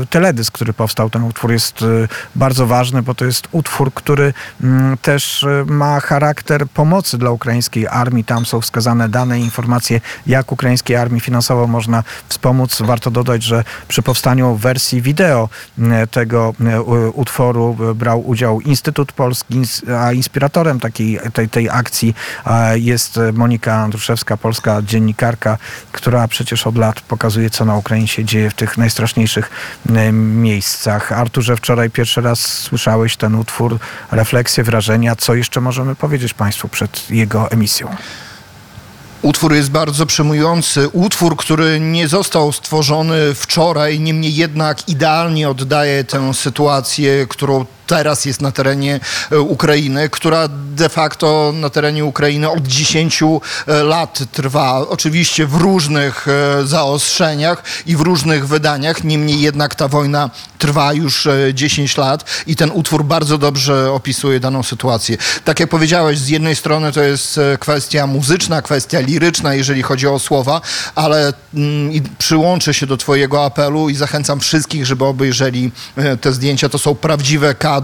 teledysk, 0.10 0.54
który 0.54 0.74
powstał. 0.74 1.10
Ten 1.10 1.24
utwór 1.24 1.52
jest 1.52 1.86
bardzo 2.36 2.68
ważny, 2.68 3.02
bo 3.02 3.16
to 3.16 3.26
jest 3.26 3.48
utwór, 3.52 3.94
który 3.94 4.34
mm, 4.64 4.98
też 4.98 5.46
ma 5.66 6.00
charakter 6.00 6.69
pomocy 6.74 7.18
dla 7.18 7.32
ukraińskiej 7.32 7.88
armii. 7.88 8.24
Tam 8.24 8.46
są 8.46 8.62
wskazane 8.62 9.10
dane 9.10 9.40
i 9.40 9.44
informacje, 9.44 10.02
jak 10.28 10.52
ukraińskiej 10.52 10.96
armii 10.96 11.22
finansowo 11.22 11.68
można 11.68 12.04
wspomóc. 12.30 12.82
Warto 12.82 13.12
dodać, 13.12 13.44
że 13.44 13.64
przy 13.88 14.02
powstaniu 14.02 14.56
wersji 14.56 15.02
wideo 15.02 15.50
e, 15.80 16.08
tego 16.08 16.54
e, 16.60 16.82
utworu 17.12 17.78
e, 17.92 17.94
brał 17.94 18.28
udział 18.28 18.62
Instytut 18.62 19.12
Polski, 19.12 19.62
a 20.00 20.14
inspiratorem 20.14 20.80
takiej, 20.80 21.20
tej, 21.34 21.50
tej 21.50 21.70
akcji 21.70 22.16
jest 22.76 23.20
Monika 23.34 23.76
Andruszewska, 23.76 24.38
polska 24.38 24.82
dziennikarka, 24.82 25.58
która 25.92 26.28
przecież 26.28 26.68
od 26.68 26.78
lat 26.78 27.02
pokazuje, 27.02 27.50
co 27.50 27.66
na 27.66 27.76
Ukrainie 27.76 28.08
się 28.08 28.26
dzieje 28.26 28.50
w 28.50 28.54
tych 28.54 28.78
najstraszniejszych 28.78 29.50
miejscach. 30.12 31.12
Arturze, 31.12 31.56
wczoraj 31.56 31.90
pierwszy 31.90 32.22
raz 32.22 32.40
słyszałeś 32.40 33.18
ten 33.18 33.36
utwór, 33.36 33.80
refleksje, 34.12 34.64
wrażenia. 34.64 35.16
Co 35.16 35.36
jeszcze 35.36 35.62
możemy 35.62 35.96
powiedzieć 35.96 36.34
Państwu 36.34 36.59
przed 36.68 37.10
jego 37.10 37.51
emisją? 37.51 37.96
Utwór 39.22 39.54
jest 39.54 39.72
bardzo 39.72 40.06
przejmujący. 40.06 40.89
Utwór, 40.89 41.38
który 41.38 41.80
nie 41.80 42.08
został 42.08 42.51
stworzony 42.51 43.36
wczoraj, 43.36 44.00
niemniej 44.00 44.36
jednak 44.36 44.89
idealnie 44.89 45.50
oddaje 45.50 46.04
tę 46.04 46.34
sytuację, 46.34 47.28
którą 47.30 47.66
teraz 47.89 48.25
jest 48.25 48.41
na 48.41 48.51
terenie 48.51 49.00
e, 49.31 49.39
Ukrainy, 49.39 50.10
która 50.10 50.48
de 50.75 50.89
facto 50.89 51.53
na 51.55 51.69
terenie 51.69 52.05
Ukrainy 52.05 52.50
od 52.50 52.67
10 52.67 53.19
e, 53.22 53.84
lat 53.84 54.19
trwa. 54.31 54.88
Oczywiście 54.89 55.48
w 55.48 55.55
różnych 55.55 56.27
e, 56.27 56.67
zaostrzeniach 56.67 57.63
i 57.86 57.96
w 57.96 58.01
różnych 58.01 58.48
wydaniach, 58.48 59.03
niemniej 59.03 59.41
jednak 59.41 59.75
ta 59.75 59.88
wojna 59.88 60.29
trwa 60.58 60.93
już 60.93 61.27
e, 61.27 61.53
10 61.53 61.98
lat 61.98 62.25
i 62.48 62.55
ten 62.55 62.72
utwór 62.72 63.05
bardzo 63.05 63.38
dobrze 63.38 63.91
opisuje 63.91 64.39
daną 64.39 64.63
sytuację. 64.63 65.17
Tak 65.46 65.60
jak 65.60 65.69
powiedziałeś, 65.69 66.19
z 66.19 66.27
jednej 66.27 66.55
strony 66.55 66.91
to 66.91 67.01
jest 67.01 67.39
kwestia 67.60 68.08
muzyczna, 68.08 68.62
kwestia 68.62 69.00
liryczna, 69.00 69.53
jeżeli 69.53 69.81
chodzi 69.81 70.08
o 70.08 70.19
słowa, 70.19 70.62
ale 70.96 71.34
mm, 71.53 71.91
przyłączę 72.17 72.74
się 72.74 72.86
do 72.86 72.98
Twojego 72.98 73.46
apelu 73.46 73.89
i 73.89 73.96
zachęcam 73.96 74.39
wszystkich, 74.39 74.86
żeby 74.86 75.05
obejrzeli 75.05 75.72
te 76.22 76.34
zdjęcia. 76.34 76.69
To 76.69 76.79
są 76.79 76.96
prawdziwe 76.96 77.55
kadry, 77.55 77.79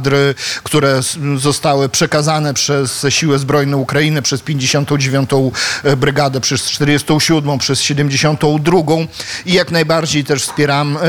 które 0.63 0.97
s- 0.97 1.17
zostały 1.37 1.89
przekazane 1.89 2.53
przez 2.53 3.05
Siły 3.09 3.39
Zbrojne 3.39 3.77
Ukrainy, 3.77 4.21
przez 4.21 4.41
59. 4.41 5.29
Brygadę, 5.97 6.41
przez 6.41 6.63
47., 6.63 7.57
przez 7.57 7.81
72. 7.81 8.77
i 9.45 9.53
jak 9.53 9.71
najbardziej 9.71 10.23
też 10.23 10.43
wspieram. 10.43 10.97
e, 10.97 10.99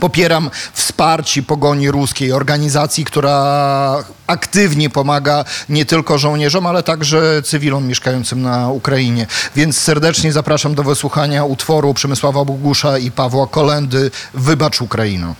Popieram 0.00 0.50
wsparcie 0.72 1.42
pogoni 1.42 1.90
ruskiej, 1.90 2.32
organizacji, 2.32 3.04
która 3.04 4.04
aktywnie 4.26 4.90
pomaga 4.90 5.44
nie 5.68 5.84
tylko 5.84 6.18
żołnierzom, 6.18 6.66
ale 6.66 6.82
także 6.82 7.42
cywilom 7.44 7.86
mieszkającym 7.86 8.42
na 8.42 8.68
Ukrainie. 8.68 9.26
Więc 9.56 9.78
serdecznie 9.78 10.32
zapraszam 10.32 10.74
do 10.74 10.82
wysłuchania 10.82 11.44
utworu 11.44 11.94
Przemysława 11.94 12.44
Bogusza 12.44 12.98
i 12.98 13.10
Pawła 13.10 13.46
Kolendy 13.46 14.10
Wybacz 14.34 14.80
Ukraino. 14.80 15.34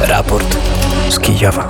Raport 0.00 0.58
z 1.08 1.18
Kijowa. 1.18 1.68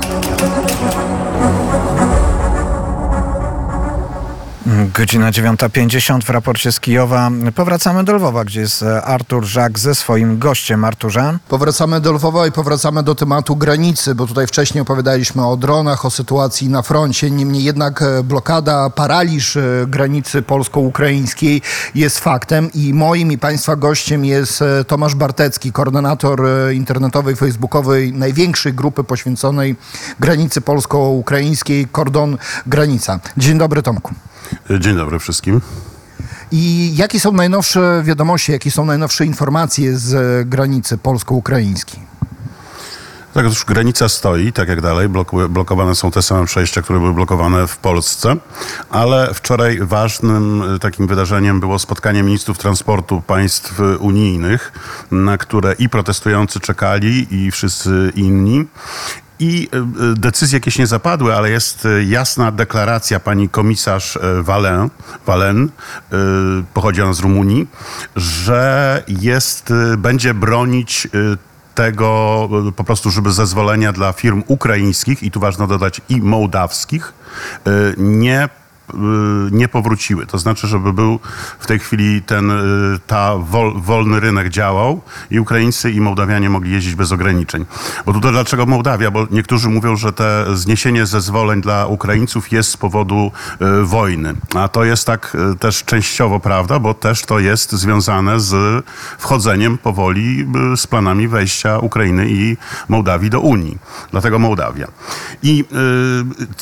Godzina 4.94 5.30
9.50 5.30 6.25
w 6.25 6.30
raporcie 6.30 6.73
z 6.73 6.80
Kijowa. 6.80 7.30
Powracamy 7.54 8.04
do 8.04 8.12
Lwowa, 8.12 8.44
gdzie 8.44 8.61
jest 8.61 8.82
e, 8.82 9.02
Artur 9.02 9.44
Żak 9.44 9.78
ze 9.78 9.94
swoim 9.94 10.38
gościem. 10.38 10.85
Arturze. 10.85 11.38
Powracamy 11.49 12.00
do 12.00 12.12
Lwowa 12.12 12.46
i 12.46 12.52
powracamy 12.52 13.02
do 13.02 13.14
tematu 13.14 13.56
granicy, 13.56 14.14
bo 14.14 14.26
tutaj 14.26 14.46
wcześniej 14.46 14.82
opowiadaliśmy 14.82 15.46
o 15.46 15.56
dronach, 15.56 16.04
o 16.04 16.11
sytuacji 16.11 16.68
na 16.68 16.82
froncie. 16.82 17.30
Niemniej 17.30 17.64
jednak 17.64 18.02
e, 18.02 18.23
blokada, 18.23 18.90
paraliż 18.90 19.56
e, 19.56 19.62
granicy 19.88 20.42
polsko-ukraińskiej 20.42 21.62
jest 21.94 22.18
faktem 22.18 22.73
i 22.75 22.94
moim 22.94 23.32
i 23.32 23.38
Państwa 23.38 23.76
gościem 23.76 24.25
jest 24.25 24.64
Tomasz 24.87 25.14
Bartecki, 25.14 25.73
koordynator 25.73 26.42
internetowej, 26.75 27.37
facebookowej 27.37 28.12
największej 28.12 28.73
grupy 28.73 29.04
poświęconej 29.04 29.76
granicy 30.20 30.61
polsko-ukraińskiej, 30.61 31.87
Kordon 31.92 32.38
Granica. 32.66 33.20
Dzień 33.37 33.58
dobry 33.58 33.82
Tomku. 33.82 34.14
Dzień 34.81 34.97
dobry 34.97 35.19
wszystkim. 35.19 35.61
I 36.53 36.93
jakie 36.97 37.21
są 37.21 37.33
najnowsze 37.33 38.03
wiadomości, 38.05 38.53
jakie 38.53 38.71
są 38.71 38.85
najnowsze 38.85 39.26
informacje 39.26 39.99
z 39.99 40.15
e, 40.15 40.45
granicy 40.45 40.99
polsko-ukraińskiej? 40.99 42.00
Tak, 43.37 43.47
otóż 43.47 43.65
granica 43.65 44.09
stoi, 44.09 44.53
tak 44.53 44.69
jak 44.69 44.81
dalej, 44.81 45.09
blokowane 45.49 45.95
są 45.95 46.11
te 46.11 46.23
same 46.23 46.47
przejścia, 46.47 46.83
które 46.83 46.99
były 46.99 47.15
blokowane 47.15 47.67
w 47.67 47.76
Polsce, 47.76 48.37
ale 48.91 49.35
wczoraj 49.35 49.79
ważnym 49.81 50.62
e, 50.75 50.79
takim 50.79 51.07
wydarzeniem 51.07 51.61
było 51.61 51.79
spotkanie 51.79 52.23
ministrów 52.23 52.59
transportu 52.59 53.21
państw 53.21 53.81
e, 53.81 53.99
unijnych, 53.99 54.73
na 55.11 55.38
które 55.38 55.75
i 55.79 55.88
protestujący 55.88 56.61
czekali, 56.61 57.35
i 57.35 57.50
wszyscy 57.50 58.12
inni. 58.15 58.67
I 59.38 59.69
e, 59.73 59.76
e, 59.76 59.83
decyzje 60.16 60.57
jakieś 60.57 60.78
nie 60.78 60.87
zapadły, 60.87 61.35
ale 61.35 61.50
jest 61.50 61.87
e, 61.87 62.05
jasna 62.05 62.52
deklaracja 62.52 63.21
pani 63.21 63.49
komisarz 63.49 64.19
Valen, 64.43 64.90
Valen 65.26 65.69
pochodzi 66.75 67.02
ona 67.02 67.12
z 67.12 67.21
Rumunii, 67.21 67.66
że 68.16 69.02
jest, 69.09 69.73
będzie 69.99 70.35
bronić 70.35 71.09
tego 71.76 72.49
y, 72.69 72.73
po 72.73 72.85
prostu, 72.85 73.11
żeby 73.11 73.33
zezwolenia 73.33 73.93
dla 73.93 74.12
firm 74.12 74.43
ukraińskich 74.47 75.23
i 75.23 75.31
tu 75.31 75.40
ważno 75.40 75.66
dodać 75.66 76.00
i 76.09 76.23
mołdawskich 76.23 77.12
y, 77.66 77.71
nie 77.99 78.45
y, 78.45 78.65
nie 79.50 79.69
powróciły. 79.69 80.26
To 80.26 80.38
znaczy, 80.38 80.66
żeby 80.66 80.93
był 80.93 81.21
w 81.59 81.66
tej 81.66 81.78
chwili 81.78 82.23
ten, 82.23 82.50
y, 82.50 82.55
ta 83.07 83.37
wol, 83.37 83.73
wolny 83.76 84.21
rynek 84.21 84.49
działał 84.49 85.00
i 85.31 85.40
Ukraińcy 85.40 85.90
i 85.90 86.00
Mołdawianie 86.00 86.50
mogli 86.50 86.73
jeździć 86.73 86.95
bez 86.95 87.12
ograniczeń. 87.12 87.66
Bo 88.07 88.12
tutaj 88.12 88.33
dlaczego 88.33 88.66
Mołdawia? 88.66 89.11
Bo 89.11 89.26
niektórzy 89.31 89.69
mówią, 89.69 89.97
że 89.97 90.12
te 90.12 90.47
zniesienie 90.55 91.07
zezwoleń 91.07 91.61
dla 91.61 91.87
Ukraińców 91.87 92.52
jest 92.52 92.71
z 92.71 92.76
powodu 92.76 93.33
y, 93.83 93.85
wojny. 93.85 94.35
A 94.55 94.69
to 94.69 94.85
jest 94.85 95.07
tak 95.07 95.37
y, 95.55 95.59
też 95.59 95.85
częściowo 95.85 96.40
prawda, 96.40 96.78
bo 96.78 96.95
też 96.95 97.23
to 97.23 97.38
jest 97.38 97.73
związane 97.73 98.40
z 98.40 98.85
wchodzeniem 99.19 99.78
powoli 99.78 100.47
y, 100.73 100.76
z 100.76 100.87
planami 100.87 101.28
wejścia 101.28 101.78
Ukrainy 101.78 102.26
i 102.28 102.57
Mołdawii 102.88 103.31
do 103.31 103.40
Unii. 103.40 103.78
Dlatego 104.11 104.38
Mołdawia. 104.38 104.87
I 105.43 105.64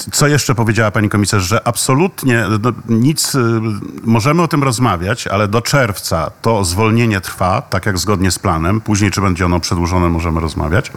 y, 0.09 0.11
co 0.13 0.29
jeszcze 0.29 0.55
powiedziała 0.55 0.91
pani 0.91 1.09
komisarz, 1.09 1.43
że 1.43 1.69
absolutnie 1.69 2.14
no, 2.23 2.73
nic, 2.89 3.35
y, 3.35 3.61
możemy 4.03 4.43
o 4.43 4.49
tym 4.49 4.63
rozmawiać, 4.63 5.27
ale 5.27 5.49
do 5.49 5.63
czerwca 5.63 6.31
to 6.43 6.65
zwolnienie 6.65 7.21
trwa, 7.21 7.63
tak 7.63 7.87
jak 7.87 7.99
zgodnie 7.99 8.31
z 8.31 8.39
planem. 8.39 8.81
Później, 8.81 9.11
czy 9.11 9.21
będzie 9.21 9.47
ono 9.47 9.61
przedłużone, 9.61 10.09
możemy 10.09 10.41
rozmawiać. 10.41 10.93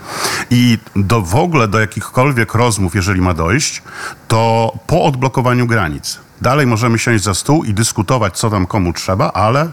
I 0.49 0.77
do, 0.95 1.21
w 1.21 1.35
ogóle 1.35 1.67
do 1.67 1.79
jakichkolwiek 1.79 2.53
rozmów, 2.53 2.95
jeżeli 2.95 3.21
ma 3.21 3.33
dojść, 3.33 3.83
to 4.27 4.73
po 4.87 5.03
odblokowaniu 5.03 5.67
granic. 5.67 6.19
Dalej 6.41 6.67
możemy 6.67 6.99
siąść 6.99 7.23
za 7.23 7.33
stół 7.33 7.63
i 7.63 7.73
dyskutować, 7.73 8.37
co 8.37 8.49
tam 8.49 8.65
komu 8.65 8.93
trzeba, 8.93 9.31
ale 9.31 9.71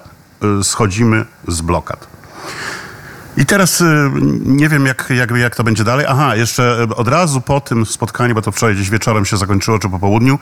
y, 0.61 0.65
schodzimy 0.65 1.25
z 1.49 1.61
blokad. 1.61 2.15
I 3.37 3.47
teraz 3.47 3.81
y, 3.81 4.11
nie 4.45 4.69
wiem, 4.69 4.87
jak, 4.87 5.13
jak, 5.17 5.31
jak 5.31 5.57
to 5.57 5.65
będzie 5.65 5.85
dalej. 5.85 6.07
Aha, 6.09 6.37
jeszcze 6.37 6.87
od 6.97 7.09
razu 7.09 7.41
po 7.41 7.61
tym 7.61 7.87
spotkaniu, 7.87 8.35
bo 8.35 8.43
to 8.43 8.53
wczoraj 8.53 8.75
gdzieś 8.75 8.91
wieczorem 8.91 9.25
się 9.25 9.37
zakończyło, 9.37 9.79
czy 9.79 9.89
po 9.89 9.99
południu, 9.99 10.39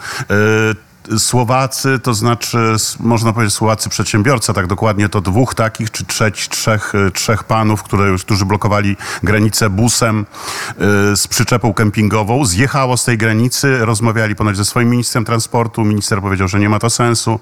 Słowacy, 1.19 1.99
to 1.99 2.15
znaczy, 2.15 2.77
można 3.01 3.33
powiedzieć 3.33 3.55
Słowacy 3.55 3.89
przedsiębiorca, 3.89 4.53
tak 4.53 4.67
dokładnie, 4.67 5.09
to 5.09 5.21
dwóch 5.21 5.55
takich, 5.55 5.91
czy 5.91 6.05
trzech, 6.05 6.35
trzech, 6.35 6.95
y, 6.95 7.11
trzech 7.11 7.45
panów, 7.45 7.83
które, 7.83 8.17
którzy 8.21 8.47
blokowali 8.47 8.97
granicę 9.23 9.71
busem 9.71 10.21
y, 10.23 11.17
z 11.17 11.29
przyczepą 11.29 11.75
kempingową, 11.75 12.45
zjechało 12.45 12.97
z 12.97 13.05
tej 13.05 13.19
granicy, 13.19 13.79
rozmawiali 13.79 14.35
ponoć 14.35 14.57
ze 14.57 14.65
swoim 14.65 14.91
ministrem 14.91 15.25
transportu. 15.25 15.85
Minister 15.85 16.21
powiedział, 16.21 16.49
że 16.49 16.61
nie 16.61 16.69
ma 16.69 16.79
to 16.79 16.91
sensu, 16.91 17.41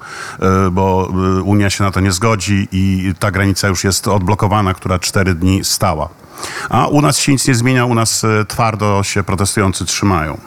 y, 0.67 0.71
bo 0.71 1.09
Unia 1.45 1.71
się 1.71 1.85
na 1.85 1.91
to 1.91 2.01
nie 2.01 2.13
zgodzi 2.13 2.69
i 2.73 3.15
ta 3.19 3.31
granica 3.31 3.69
już 3.69 3.85
jest 3.85 4.09
odblokowana, 4.09 4.75
która 4.75 4.99
cztery 4.99 5.35
dni 5.35 5.65
stała. 5.65 6.09
A 6.69 6.87
u 6.87 7.03
nas 7.03 7.19
się 7.19 7.33
nic 7.33 7.49
nie 7.49 7.55
zmienia, 7.55 7.85
u 7.85 7.95
nas 7.95 8.23
twardo 8.49 9.03
się 9.03 9.23
protestujący 9.23 9.85
trzymają. 9.85 10.41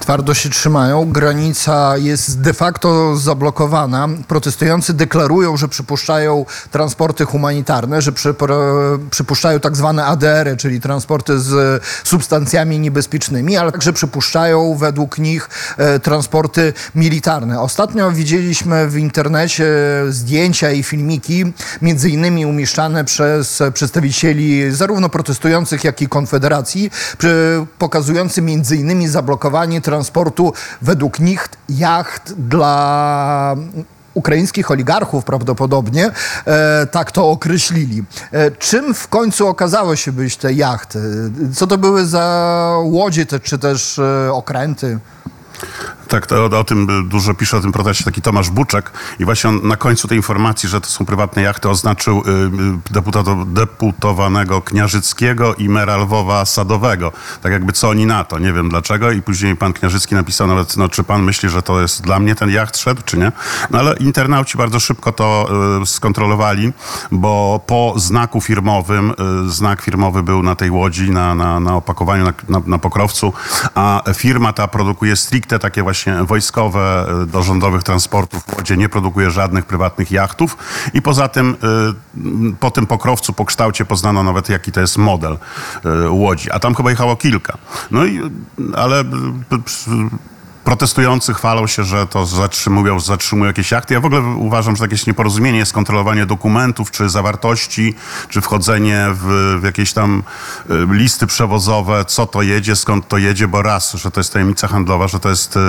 Twardo 0.00 0.34
się 0.34 0.50
trzymają. 0.50 1.12
Granica 1.12 1.96
jest 1.96 2.40
de 2.40 2.52
facto 2.52 3.16
zablokowana. 3.16 4.08
Protestujący 4.28 4.94
deklarują, 4.94 5.56
że 5.56 5.68
przypuszczają 5.68 6.46
transporty 6.70 7.24
humanitarne, 7.24 8.02
że 8.02 8.12
przy, 8.12 8.34
przypuszczają 9.10 9.60
tak 9.60 9.76
zwane 9.76 10.04
ADR-y, 10.04 10.56
czyli 10.56 10.80
transporty 10.80 11.38
z 11.38 11.82
substancjami 12.04 12.78
niebezpiecznymi, 12.78 13.56
ale 13.56 13.72
także 13.72 13.92
przypuszczają 13.92 14.76
według 14.76 15.18
nich 15.18 15.48
e, 15.76 16.00
transporty 16.00 16.72
militarne. 16.94 17.60
Ostatnio 17.60 18.12
widzieliśmy 18.12 18.88
w 18.88 18.96
internecie 18.96 19.66
zdjęcia 20.08 20.70
i 20.70 20.82
filmiki, 20.82 21.52
między 21.82 22.10
innymi 22.10 22.46
umieszczane 22.46 23.04
przez 23.04 23.62
przedstawicieli 23.74 24.70
zarówno 24.70 25.08
protestujących, 25.08 25.84
jak 25.84 26.02
i 26.02 26.08
Konfederacji, 26.08 26.90
przy, 27.18 27.66
pokazujące 27.78 28.42
między 28.42 28.76
innymi 28.76 29.08
zablokowanie 29.08 29.80
transportu 29.88 30.52
według 30.82 31.20
nich 31.20 31.48
jacht 31.68 32.34
dla 32.38 33.56
ukraińskich 34.14 34.70
oligarchów 34.70 35.24
prawdopodobnie, 35.24 36.10
e, 36.46 36.86
tak 36.86 37.12
to 37.12 37.30
określili. 37.30 38.04
E, 38.32 38.50
czym 38.50 38.94
w 38.94 39.08
końcu 39.08 39.46
okazały 39.46 39.96
się 39.96 40.12
być 40.12 40.36
te 40.36 40.52
jachty? 40.52 41.00
Co 41.54 41.66
to 41.66 41.78
były 41.78 42.06
za 42.06 42.76
łodzie, 42.82 43.26
te, 43.26 43.40
czy 43.40 43.58
też 43.58 43.98
e, 43.98 44.32
okręty? 44.32 44.98
Tak, 46.08 46.26
to, 46.26 46.44
o, 46.44 46.58
o 46.58 46.64
tym 46.64 47.08
dużo 47.08 47.34
pisze 47.34 47.56
o 47.56 47.60
tym 47.60 47.72
proteście 47.72 48.04
taki 48.04 48.22
Tomasz 48.22 48.50
Buczek 48.50 48.92
i 49.18 49.24
właśnie 49.24 49.50
on 49.50 49.60
na 49.62 49.76
końcu 49.76 50.08
tej 50.08 50.16
informacji, 50.16 50.68
że 50.68 50.80
to 50.80 50.86
są 50.86 51.04
prywatne 51.06 51.42
jachty, 51.42 51.68
oznaczył 51.68 52.18
y, 52.18 52.30
y, 52.30 52.52
deputato, 52.90 53.44
deputowanego 53.46 54.62
Kniarzyckiego 54.62 55.54
i 55.54 55.68
mera 55.68 55.96
Lwowa 55.96 56.44
Sadowego. 56.44 57.12
Tak 57.42 57.52
jakby 57.52 57.72
co 57.72 57.88
oni 57.88 58.06
na 58.06 58.24
to, 58.24 58.38
nie 58.38 58.52
wiem 58.52 58.68
dlaczego 58.68 59.10
i 59.10 59.22
później 59.22 59.56
pan 59.56 59.72
Kniarzycki 59.72 60.14
napisał 60.14 60.46
nawet, 60.46 60.76
no 60.76 60.88
czy 60.88 61.04
pan 61.04 61.22
myśli, 61.22 61.48
że 61.48 61.62
to 61.62 61.80
jest 61.80 62.02
dla 62.02 62.18
mnie 62.18 62.34
ten 62.34 62.50
jacht 62.50 62.76
szedł, 62.76 63.02
czy 63.04 63.18
nie? 63.18 63.32
No 63.70 63.78
ale 63.78 63.96
internauci 63.96 64.58
bardzo 64.58 64.80
szybko 64.80 65.12
to 65.12 65.48
y, 65.82 65.86
skontrolowali, 65.86 66.72
bo 67.12 67.60
po 67.66 67.94
znaku 67.96 68.40
firmowym, 68.40 69.12
znak 69.46 69.82
firmowy 69.82 70.22
był 70.22 70.42
na 70.42 70.56
tej 70.56 70.70
łodzi, 70.70 71.10
na, 71.10 71.34
na, 71.34 71.60
na 71.60 71.76
opakowaniu, 71.76 72.24
na, 72.24 72.32
na, 72.48 72.62
na 72.66 72.78
pokrowcu, 72.78 73.32
a 73.74 74.02
firma 74.14 74.52
ta 74.52 74.68
produkuje 74.68 75.16
stricte 75.16 75.58
takie 75.58 75.82
właśnie 75.82 75.97
wojskowe 76.26 77.06
y, 77.22 77.26
do 77.26 77.42
rządowych 77.42 77.82
transportów. 77.82 78.42
Łodzie 78.56 78.76
nie 78.76 78.88
produkuje 78.88 79.30
żadnych 79.30 79.66
prywatnych 79.66 80.10
jachtów 80.10 80.56
i 80.94 81.02
poza 81.02 81.28
tym 81.28 81.56
y, 82.52 82.56
po 82.60 82.70
tym 82.70 82.86
pokrowcu, 82.86 83.32
po 83.32 83.44
kształcie 83.44 83.84
poznano 83.84 84.22
nawet 84.22 84.48
jaki 84.48 84.72
to 84.72 84.80
jest 84.80 84.98
model 84.98 85.38
y, 86.06 86.10
łodzi, 86.10 86.50
a 86.50 86.58
tam 86.58 86.74
chyba 86.74 86.90
jechało 86.90 87.16
kilka. 87.16 87.58
No 87.90 88.04
i, 88.04 88.20
ale 88.76 89.04
protestujący 90.68 91.34
chwalą 91.34 91.66
się, 91.66 91.84
że 91.84 92.06
to 92.06 92.26
zatrzymują, 92.26 93.00
zatrzymują 93.00 93.46
jakieś 93.46 93.70
jachty. 93.70 93.94
Ja 93.94 94.00
w 94.00 94.04
ogóle 94.04 94.20
uważam, 94.20 94.76
że 94.76 94.84
jakieś 94.84 95.06
nieporozumienie 95.06 95.58
jest 95.58 95.72
kontrolowanie 95.72 96.26
dokumentów, 96.26 96.90
czy 96.90 97.08
zawartości, 97.08 97.94
czy 98.28 98.40
wchodzenie 98.40 99.06
w, 99.12 99.58
w 99.60 99.64
jakieś 99.64 99.92
tam 99.92 100.22
y, 100.70 100.72
listy 100.90 101.26
przewozowe, 101.26 102.04
co 102.04 102.26
to 102.26 102.42
jedzie, 102.42 102.76
skąd 102.76 103.08
to 103.08 103.18
jedzie, 103.18 103.48
bo 103.48 103.62
raz, 103.62 103.92
że 103.92 104.10
to 104.10 104.20
jest 104.20 104.32
tajemnica 104.32 104.68
handlowa, 104.68 105.08
że 105.08 105.20
to 105.20 105.28
jest 105.28 105.56
y, 105.56 105.60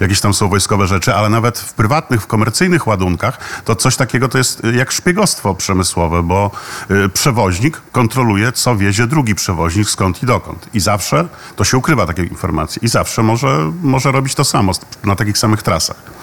jakieś 0.00 0.20
tam 0.20 0.34
są 0.34 0.48
wojskowe 0.48 0.86
rzeczy, 0.86 1.14
ale 1.14 1.28
nawet 1.28 1.58
w 1.58 1.72
prywatnych, 1.72 2.22
w 2.22 2.26
komercyjnych 2.26 2.86
ładunkach, 2.86 3.38
to 3.64 3.76
coś 3.76 3.96
takiego 3.96 4.28
to 4.28 4.38
jest 4.38 4.62
jak 4.74 4.92
szpiegostwo 4.92 5.54
przemysłowe, 5.54 6.22
bo 6.22 6.50
y, 6.90 7.08
przewoźnik 7.08 7.82
kontroluje, 7.92 8.52
co 8.52 8.76
wiezie 8.76 9.06
drugi 9.06 9.34
przewoźnik, 9.34 9.90
skąd 9.90 10.22
i 10.22 10.26
dokąd. 10.26 10.68
I 10.74 10.80
zawsze 10.80 11.28
to 11.56 11.64
się 11.64 11.78
ukrywa 11.78 12.06
takie 12.06 12.22
informacje. 12.22 12.80
I 12.82 12.88
zawsze 12.88 13.22
może, 13.22 13.72
może 13.82 14.12
robić 14.12 14.33
to 14.34 14.44
samo 14.44 14.72
na 15.04 15.16
takich 15.16 15.38
samych 15.38 15.62
trasach. 15.62 16.14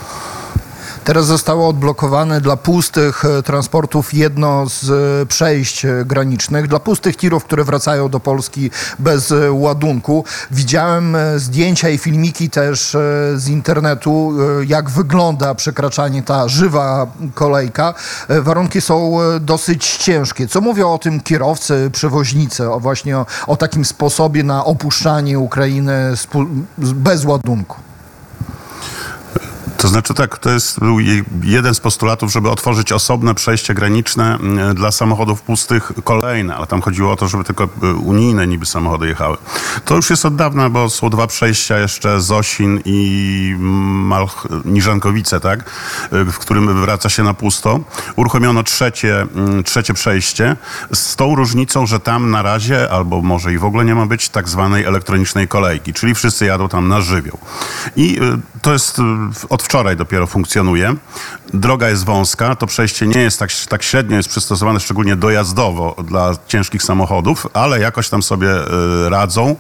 Teraz 1.04 1.26
zostało 1.26 1.68
odblokowane 1.68 2.42
dla 2.42 2.58
pustych 2.58 3.26
e, 3.26 3.44
transportów 3.44 4.14
jedno 4.14 4.66
z 4.70 4.90
e, 4.90 5.26
przejść 5.26 5.86
e, 5.86 6.06
granicznych, 6.06 6.68
dla 6.68 6.80
pustych 6.80 7.18
tirów, 7.18 7.44
które 7.44 7.64
wracają 7.64 8.10
do 8.10 8.20
Polski 8.20 8.72
bez 9.00 9.34
ładunku. 9.52 10.26
Widziałem 10.52 11.18
zdjęcia 11.38 11.90
i 11.90 11.98
filmiki 11.98 12.50
też 12.50 12.98
z 13.36 13.48
internetu, 13.48 14.34
jak 14.68 14.90
wygląda 14.90 15.56
przekraczanie 15.56 16.24
ta 16.24 16.48
żywa 16.48 17.08
kolejka. 17.34 17.94
Warunki 18.30 18.82
są 18.82 19.18
dosyć 19.40 19.98
ciężkie. 19.98 20.48
Co 20.48 20.62
mówią 20.62 20.94
o 20.94 20.98
tym 20.98 21.22
kierowcy, 21.22 21.90
przewoźnicy, 21.94 22.72
o 22.72 22.80
właśnie 22.80 23.18
o, 23.18 23.26
o 23.48 23.58
takim 23.58 23.86
sposobie 23.86 24.44
na 24.44 24.66
opuszczanie 24.66 25.40
Ukrainy 25.40 26.14
bez 26.78 27.26
ładunku? 27.26 27.91
To 29.82 29.88
znaczy 29.88 30.14
tak, 30.14 30.38
to 30.38 30.50
jest 30.50 30.80
był 30.80 31.00
je- 31.00 31.24
jeden 31.44 31.76
z 31.76 31.80
postulatów, 31.80 32.32
żeby 32.32 32.50
otworzyć 32.50 32.92
osobne 32.92 33.36
przejście 33.36 33.74
graniczne 33.74 34.36
mm, 34.36 34.76
dla 34.76 34.92
samochodów 34.92 35.42
pustych 35.42 35.92
kolejne, 36.04 36.56
ale 36.56 36.68
tam 36.68 36.82
chodziło 36.82 37.12
o 37.12 37.16
to, 37.16 37.28
żeby 37.28 37.44
tylko 37.44 37.64
y, 37.64 37.94
unijne 37.94 38.48
niby 38.48 38.66
samochody 38.66 39.08
jechały. 39.08 39.38
To 39.86 39.96
już 39.96 40.10
jest 40.10 40.26
od 40.26 40.36
dawna, 40.36 40.70
bo 40.70 40.90
są 40.90 41.10
dwa 41.10 41.28
przejścia 41.28 41.80
jeszcze 41.80 42.22
Zosin 42.22 42.80
i 42.86 43.56
Malch, 43.60 44.48
Niżankowice, 44.66 45.40
tak, 45.40 45.60
y, 45.60 46.26
w 46.26 46.38
którym 46.38 46.82
wraca 46.82 47.10
się 47.10 47.24
na 47.24 47.34
pusto. 47.34 47.80
Uruchomiono 48.16 48.64
trzecie, 48.64 49.22
mm, 49.22 49.64
trzecie 49.64 49.94
przejście 49.94 50.56
z 50.94 51.16
tą 51.16 51.36
różnicą, 51.36 51.86
że 51.86 52.00
tam 52.00 52.32
na 52.32 52.42
razie, 52.42 52.92
albo 52.92 53.22
może 53.22 53.54
i 53.54 53.58
w 53.58 53.66
ogóle 53.66 53.86
nie 53.86 53.96
ma 53.96 54.06
być 54.06 54.30
tak 54.30 54.50
zwanej 54.50 54.84
elektronicznej 54.84 55.48
kolejki, 55.48 55.94
czyli 55.94 56.16
wszyscy 56.16 56.46
jadą 56.46 56.70
tam 56.70 56.88
na 56.88 57.02
żywioł. 57.02 57.38
I 57.96 58.22
y, 58.22 58.62
to 58.62 58.74
jest 58.74 59.02
od 59.50 59.71
wczoraj 59.72 59.98
dopiero 59.98 60.28
funkcjonuje. 60.28 60.96
Droga 61.54 61.90
jest 61.90 62.06
wąska, 62.06 62.56
to 62.56 62.68
przejście 62.68 63.08
nie 63.08 63.20
jest 63.22 63.40
tak, 63.40 63.50
tak 63.70 63.84
średnio 63.84 64.18
jest 64.18 64.30
przystosowane, 64.30 64.80
szczególnie 64.80 65.16
dojazdowo 65.16 65.96
dla 66.04 66.32
ciężkich 66.48 66.84
samochodów, 66.84 67.48
ale 67.54 67.80
jakoś 67.80 68.10
tam 68.10 68.24
sobie 68.24 68.50
y, 68.50 69.10
radzą. 69.10 69.56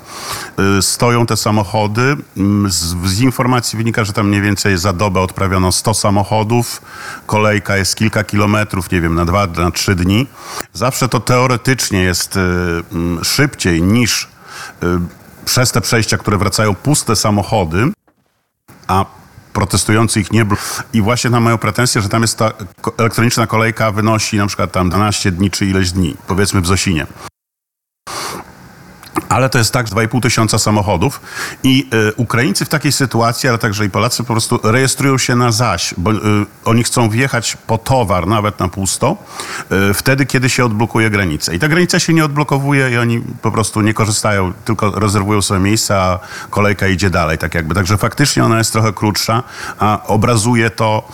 Y, 0.79 0.81
stoją 0.81 1.25
te 1.25 1.37
samochody. 1.37 2.17
Mm, 2.37 2.71
Z, 2.71 2.95
z 3.05 3.19
informacji 3.21 3.77
wynika, 3.77 4.03
że 4.03 4.13
tam 4.13 4.27
mniej 4.27 4.41
więcej 4.41 4.77
za 4.77 4.93
dobę 4.93 5.19
odprawiono 5.19 5.71
100 5.71 5.93
samochodów. 5.93 6.81
Kolejka 7.25 7.77
jest 7.77 7.95
kilka 7.95 8.23
kilometrów, 8.23 8.91
nie 8.91 9.01
wiem, 9.01 9.15
na 9.15 9.25
dwa, 9.25 9.47
na 9.47 9.71
trzy 9.71 9.95
dni. 9.95 10.27
Zawsze 10.73 11.07
to 11.07 11.19
teoretycznie 11.19 12.01
jest 12.01 12.35
y, 12.35 12.39
mm, 12.91 13.23
szybciej 13.23 13.81
niż 13.81 14.27
przez 15.45 15.71
te 15.71 15.81
przejścia, 15.81 16.17
które 16.17 16.37
wracają 16.37 16.75
puste 16.75 17.15
samochody, 17.15 17.91
a 18.87 19.05
protestujący 19.53 20.19
ich 20.19 20.31
nie 20.31 20.45
I 20.93 21.01
właśnie 21.01 21.29
tam 21.29 21.43
mają 21.43 21.57
pretensje, 21.57 22.01
że 22.01 22.09
tam 22.09 22.21
jest 22.21 22.37
ta 22.37 22.51
elektroniczna 22.97 23.47
kolejka 23.47 23.91
wynosi 23.91 24.37
na 24.37 24.47
przykład 24.47 24.71
tam 24.71 24.89
12 24.89 25.31
dni 25.31 25.51
czy 25.51 25.65
ileś 25.65 25.91
dni, 25.91 26.15
powiedzmy 26.27 26.61
w 26.61 26.67
Zosinie. 26.67 27.07
Ale 29.29 29.49
to 29.49 29.57
jest 29.57 29.73
tak, 29.73 29.87
że 29.87 29.95
2,5 29.95 30.21
tysiąca 30.21 30.59
samochodów 30.59 31.21
i 31.63 31.89
y, 32.09 32.13
Ukraińcy 32.13 32.65
w 32.65 32.69
takiej 32.69 32.91
sytuacji, 32.91 33.49
ale 33.49 33.57
także 33.57 33.85
i 33.85 33.89
Polacy 33.89 34.23
po 34.23 34.33
prostu 34.33 34.59
rejestrują 34.63 35.17
się 35.17 35.35
na 35.35 35.51
zaś, 35.51 35.93
bo 35.97 36.11
y, 36.11 36.15
oni 36.65 36.83
chcą 36.83 37.09
wjechać 37.09 37.57
po 37.67 37.77
towar, 37.77 38.27
nawet 38.27 38.59
na 38.59 38.67
pusto, 38.67 39.17
y, 39.89 39.93
wtedy, 39.93 40.25
kiedy 40.25 40.49
się 40.49 40.65
odblokuje 40.65 41.09
granicę. 41.09 41.55
I 41.55 41.59
ta 41.59 41.67
granica 41.67 41.99
się 41.99 42.13
nie 42.13 42.25
odblokowuje 42.25 42.91
i 42.91 42.97
oni 42.97 43.21
po 43.41 43.51
prostu 43.51 43.81
nie 43.81 43.93
korzystają, 43.93 44.53
tylko 44.65 44.99
rezerwują 44.99 45.41
sobie 45.41 45.59
miejsca, 45.59 45.95
a 45.95 46.19
kolejka 46.49 46.87
idzie 46.87 47.09
dalej, 47.09 47.37
tak 47.37 47.55
jakby. 47.55 47.75
Także 47.75 47.97
faktycznie 47.97 48.45
ona 48.45 48.57
jest 48.57 48.71
trochę 48.71 48.93
krótsza, 48.93 49.43
a 49.79 50.03
obrazuje 50.07 50.69
to 50.69 51.07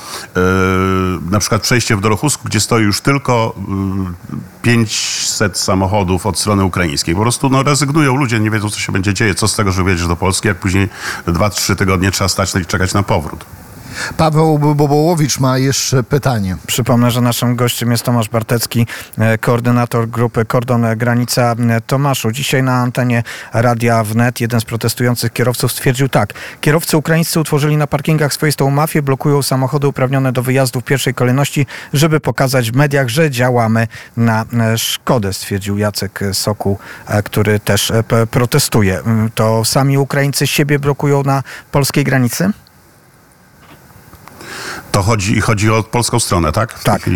na 1.32 1.40
przykład 1.40 1.62
przejście 1.62 1.96
w 1.96 2.02
Dorochusku, 2.02 2.44
gdzie 2.46 2.60
stoi 2.60 2.84
już 2.84 3.02
tylko 3.02 3.56
y, 4.34 4.62
500 4.62 5.58
samochodów 5.58 6.26
od 6.26 6.40
strony 6.40 6.64
ukraińskiej. 6.64 7.16
Po 7.16 7.22
prostu 7.22 7.50
no, 7.50 7.64
rezygnują 7.88 8.16
ludzie, 8.16 8.40
nie 8.40 8.52
wiedzą, 8.52 8.70
co 8.70 8.80
się 8.80 8.92
będzie 8.92 9.14
dzieje. 9.14 9.36
Co 9.36 9.48
z 9.48 9.56
tego, 9.56 9.72
że 9.72 9.84
wyjedziesz 9.84 10.08
do 10.08 10.16
Polski, 10.16 10.48
jak 10.48 10.58
później 10.58 10.90
2-3 11.28 11.76
tygodnie 11.76 12.12
trzeba 12.12 12.28
stać 12.28 12.56
i 12.56 12.66
czekać 12.66 12.94
na 12.94 13.04
powrót. 13.04 13.46
Paweł 14.18 14.60
Bobołowicz 14.60 15.40
ma 15.40 15.58
jeszcze 15.58 16.04
pytanie. 16.04 16.58
Przypomnę, 16.68 17.12
że 17.12 17.22
naszym 17.22 17.56
gościem 17.56 17.92
jest 17.92 18.04
Tomasz 18.04 18.30
Bartecki, 18.30 18.88
e, 19.18 19.38
koordynator 19.38 20.10
grupy 20.10 20.46
Kordon 20.46 20.86
Granica 20.98 21.48
E, 21.48 21.82
Tomaszu. 21.82 22.32
Dzisiaj 22.32 22.64
na 22.64 22.76
antenie 22.76 23.24
Radia 23.54 24.04
Wnet 24.04 24.42
jeden 24.42 24.62
z 24.62 24.66
protestujących 24.66 25.34
kierowców 25.34 25.72
stwierdził 25.72 26.10
tak. 26.10 26.34
Kierowcy 26.62 26.98
ukraińscy 26.98 27.40
utworzyli 27.40 27.78
na 27.78 27.88
parkingach 27.88 28.34
swoistą 28.34 28.70
mafię, 28.70 29.02
blokują 29.02 29.42
samochody 29.42 29.88
uprawnione 29.88 30.32
do 30.32 30.44
wyjazdu 30.44 30.82
w 30.82 30.84
pierwszej 30.84 31.14
kolejności, 31.14 31.66
żeby 31.94 32.20
pokazać 32.20 32.72
w 32.72 32.76
mediach, 32.76 33.10
że 33.10 33.32
działamy 33.32 33.88
na 34.18 34.46
e, 34.54 34.78
szkodę, 34.78 35.34
stwierdził 35.34 35.78
Jacek 35.78 36.20
Sokół, 36.34 36.78
e, 37.08 37.24
który 37.24 37.60
też 37.60 37.92
protestuje. 38.32 39.02
To 39.36 39.66
sami 39.66 39.98
Ukraińcy 39.98 40.48
siebie 40.48 40.80
blokują 40.80 41.24
na 41.24 41.44
polskiej 41.72 42.04
granicy? 42.04 42.52
To 44.98 45.04
chodzi, 45.04 45.42
chodzi 45.42 45.72
o 45.72 45.84
polską 45.84 46.20
stronę, 46.20 46.52
tak? 46.52 46.74
W 46.80 46.84
Tak. 46.84 47.10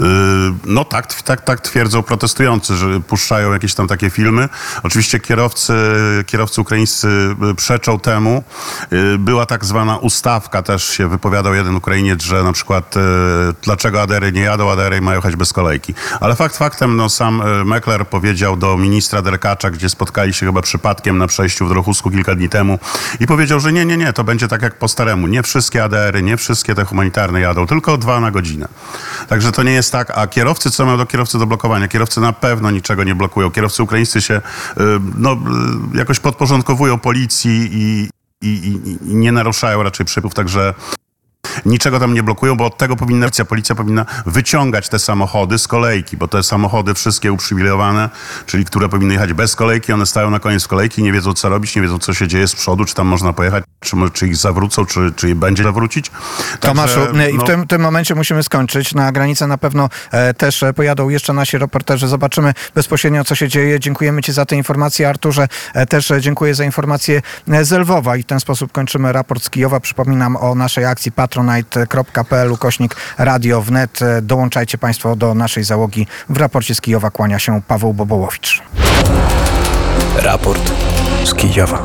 Yy, 0.00 0.06
No 0.64 0.84
tak, 0.84 1.22
tak, 1.22 1.40
tak 1.40 1.60
twierdzą 1.60 2.02
protestujący, 2.02 2.76
że 2.76 3.00
puszczają 3.00 3.52
jakieś 3.52 3.74
tam 3.74 3.88
takie 3.88 4.10
filmy. 4.10 4.48
Oczywiście 4.82 5.20
kierowcy, 5.20 5.72
kierowcy 6.26 6.60
ukraińscy 6.60 7.36
yy, 7.42 7.54
przeczą 7.54 7.98
temu. 7.98 8.44
Yy, 8.90 9.18
Była 9.18 9.46
tak 9.46 9.64
zwana 9.64 9.96
ustawka, 9.96 10.62
też 10.62 10.84
się 10.84 11.08
wypowiadał 11.08 11.54
jeden 11.54 11.76
Ukrainiec, 11.76 12.22
że 12.22 12.42
na 12.42 12.52
przykład 12.52 12.94
dlaczego 13.62 14.02
ADR-y 14.02 14.32
nie 14.32 14.40
jadą, 14.40 14.70
ADR-y 14.70 15.00
mają 15.00 15.18
jechać 15.18 15.36
bez 15.36 15.52
kolejki. 15.52 15.94
Ale 16.20 16.36
fakt 16.36 16.56
faktem, 16.56 16.96
no 16.96 17.08
sam 17.08 17.42
Meckler 17.64 18.06
powiedział 18.06 18.56
do 18.56 18.76
ministra 18.76 19.22
Derkacza, 19.22 19.70
gdzie 19.70 19.88
spotkali 19.88 20.34
się 20.34 20.46
chyba 20.46 20.62
przypadkiem 20.62 21.18
na 21.18 21.26
przejściu 21.26 21.66
w 21.66 21.68
Drochusku 21.68 22.10
kilka 22.10 22.34
dni 22.34 22.48
temu 22.48 22.78
i 23.20 23.26
powiedział, 23.26 23.60
że 23.60 23.72
nie, 23.72 23.84
nie, 23.84 23.96
nie, 23.96 24.12
to 24.12 24.24
będzie 24.24 24.48
tak 24.48 24.62
jak 24.62 24.78
po 24.78 24.88
staremu. 24.88 25.26
Nie 25.26 25.42
wszystkie 25.42 25.84
ADR-y, 25.84 26.22
nie 26.22 26.36
wszystkie 26.36 26.74
te 26.74 26.84
humanitarne 26.84 27.40
jadą, 27.40 27.66
tylko 27.66 27.98
dwa 27.98 28.20
na 28.20 28.30
godzinę. 28.30 28.68
Także 29.28 29.51
to 29.52 29.62
nie 29.62 29.72
jest 29.72 29.92
tak, 29.92 30.18
a 30.18 30.26
kierowcy, 30.26 30.70
co 30.70 30.84
mają 30.84 30.98
do 30.98 31.06
kierowcy 31.06 31.38
do 31.38 31.46
blokowania? 31.46 31.88
Kierowcy 31.88 32.20
na 32.20 32.32
pewno 32.32 32.70
niczego 32.70 33.04
nie 33.04 33.14
blokują. 33.14 33.50
Kierowcy 33.50 33.82
ukraińscy 33.82 34.22
się 34.22 34.34
y, 34.34 34.40
no, 35.18 35.32
y, 35.32 35.36
jakoś 35.98 36.20
podporządkowują 36.20 36.98
policji 36.98 37.68
i, 37.72 38.08
i, 38.42 38.48
i, 38.48 39.14
nie 39.14 39.32
naruszają 39.32 39.82
raczej 39.82 40.06
przepisów, 40.06 40.34
także 40.34 40.74
niczego 41.66 42.00
tam 42.00 42.14
nie 42.14 42.22
blokują, 42.22 42.56
bo 42.56 42.66
od 42.66 42.76
tego 42.76 42.96
powinna 42.96 43.26
policja, 43.26 43.44
policja 43.44 43.74
powinna 43.74 44.06
wyciągać 44.26 44.88
te 44.88 44.98
samochody 44.98 45.58
z 45.58 45.68
kolejki, 45.68 46.16
bo 46.16 46.28
te 46.28 46.42
samochody 46.42 46.94
wszystkie 46.94 47.32
uprzywilejowane, 47.32 48.10
czyli 48.46 48.64
które 48.64 48.88
powinny 48.88 49.14
jechać 49.14 49.32
bez 49.32 49.56
kolejki, 49.56 49.92
one 49.92 50.06
stają 50.06 50.30
na 50.30 50.38
koniec 50.38 50.68
kolejki, 50.68 51.02
nie 51.02 51.12
wiedzą 51.12 51.32
co 51.32 51.48
robić, 51.48 51.76
nie 51.76 51.82
wiedzą 51.82 51.98
co 51.98 52.14
się 52.14 52.28
dzieje 52.28 52.48
z 52.48 52.54
przodu, 52.54 52.84
czy 52.84 52.94
tam 52.94 53.06
można 53.06 53.32
pojechać, 53.32 53.64
czy, 53.80 53.96
czy 54.12 54.28
ich 54.28 54.36
zawrócą, 54.36 54.86
czy, 54.86 55.12
czy 55.16 55.34
będzie 55.34 55.62
zawrócić. 55.62 56.10
Tomaszu, 56.60 57.06
Także, 57.06 57.30
i 57.30 57.34
w 57.34 57.36
no, 57.36 57.44
tym, 57.44 57.66
tym 57.66 57.82
momencie 57.82 58.14
musimy 58.14 58.42
skończyć. 58.42 58.94
Na 58.94 59.12
granicę 59.12 59.46
na 59.46 59.58
pewno 59.58 59.88
e, 60.10 60.34
też 60.34 60.62
e, 60.62 60.72
pojadą 60.72 61.08
jeszcze 61.08 61.32
nasi 61.32 61.58
reporterzy. 61.58 62.08
Zobaczymy 62.08 62.54
bezpośrednio, 62.74 63.24
co 63.24 63.34
się 63.34 63.48
dzieje. 63.48 63.80
Dziękujemy 63.80 64.22
Ci 64.22 64.32
za 64.32 64.46
te 64.46 64.56
informacje, 64.56 65.08
Arturze. 65.08 65.48
E, 65.74 65.86
też 65.86 66.10
e, 66.10 66.20
dziękuję 66.20 66.54
za 66.54 66.64
informacje 66.64 67.22
e, 67.48 67.64
z 67.64 67.72
Lwowa 67.72 68.16
i 68.16 68.22
w 68.22 68.26
ten 68.26 68.40
sposób 68.40 68.72
kończymy 68.72 69.12
raport 69.12 69.42
z 69.42 69.50
Kijowa. 69.50 69.80
Przypominam 69.80 70.36
o 70.36 70.54
naszej 70.54 70.84
akcji 70.84 71.12
patronite.pl 71.32 72.52
ukośnik 72.52 72.96
radio 73.18 73.62
wnet. 73.62 74.00
Dołączajcie 74.22 74.78
Państwo 74.78 75.16
do 75.16 75.34
naszej 75.34 75.64
załogi. 75.64 76.06
W 76.28 76.36
raporcie 76.36 76.74
z 76.74 76.80
Kijowa 76.80 77.10
kłania 77.10 77.38
się 77.38 77.62
Paweł 77.68 77.94
Bobołowicz. 77.94 78.62
Raport 80.16 80.72
z 81.24 81.34
Kijowa. 81.34 81.84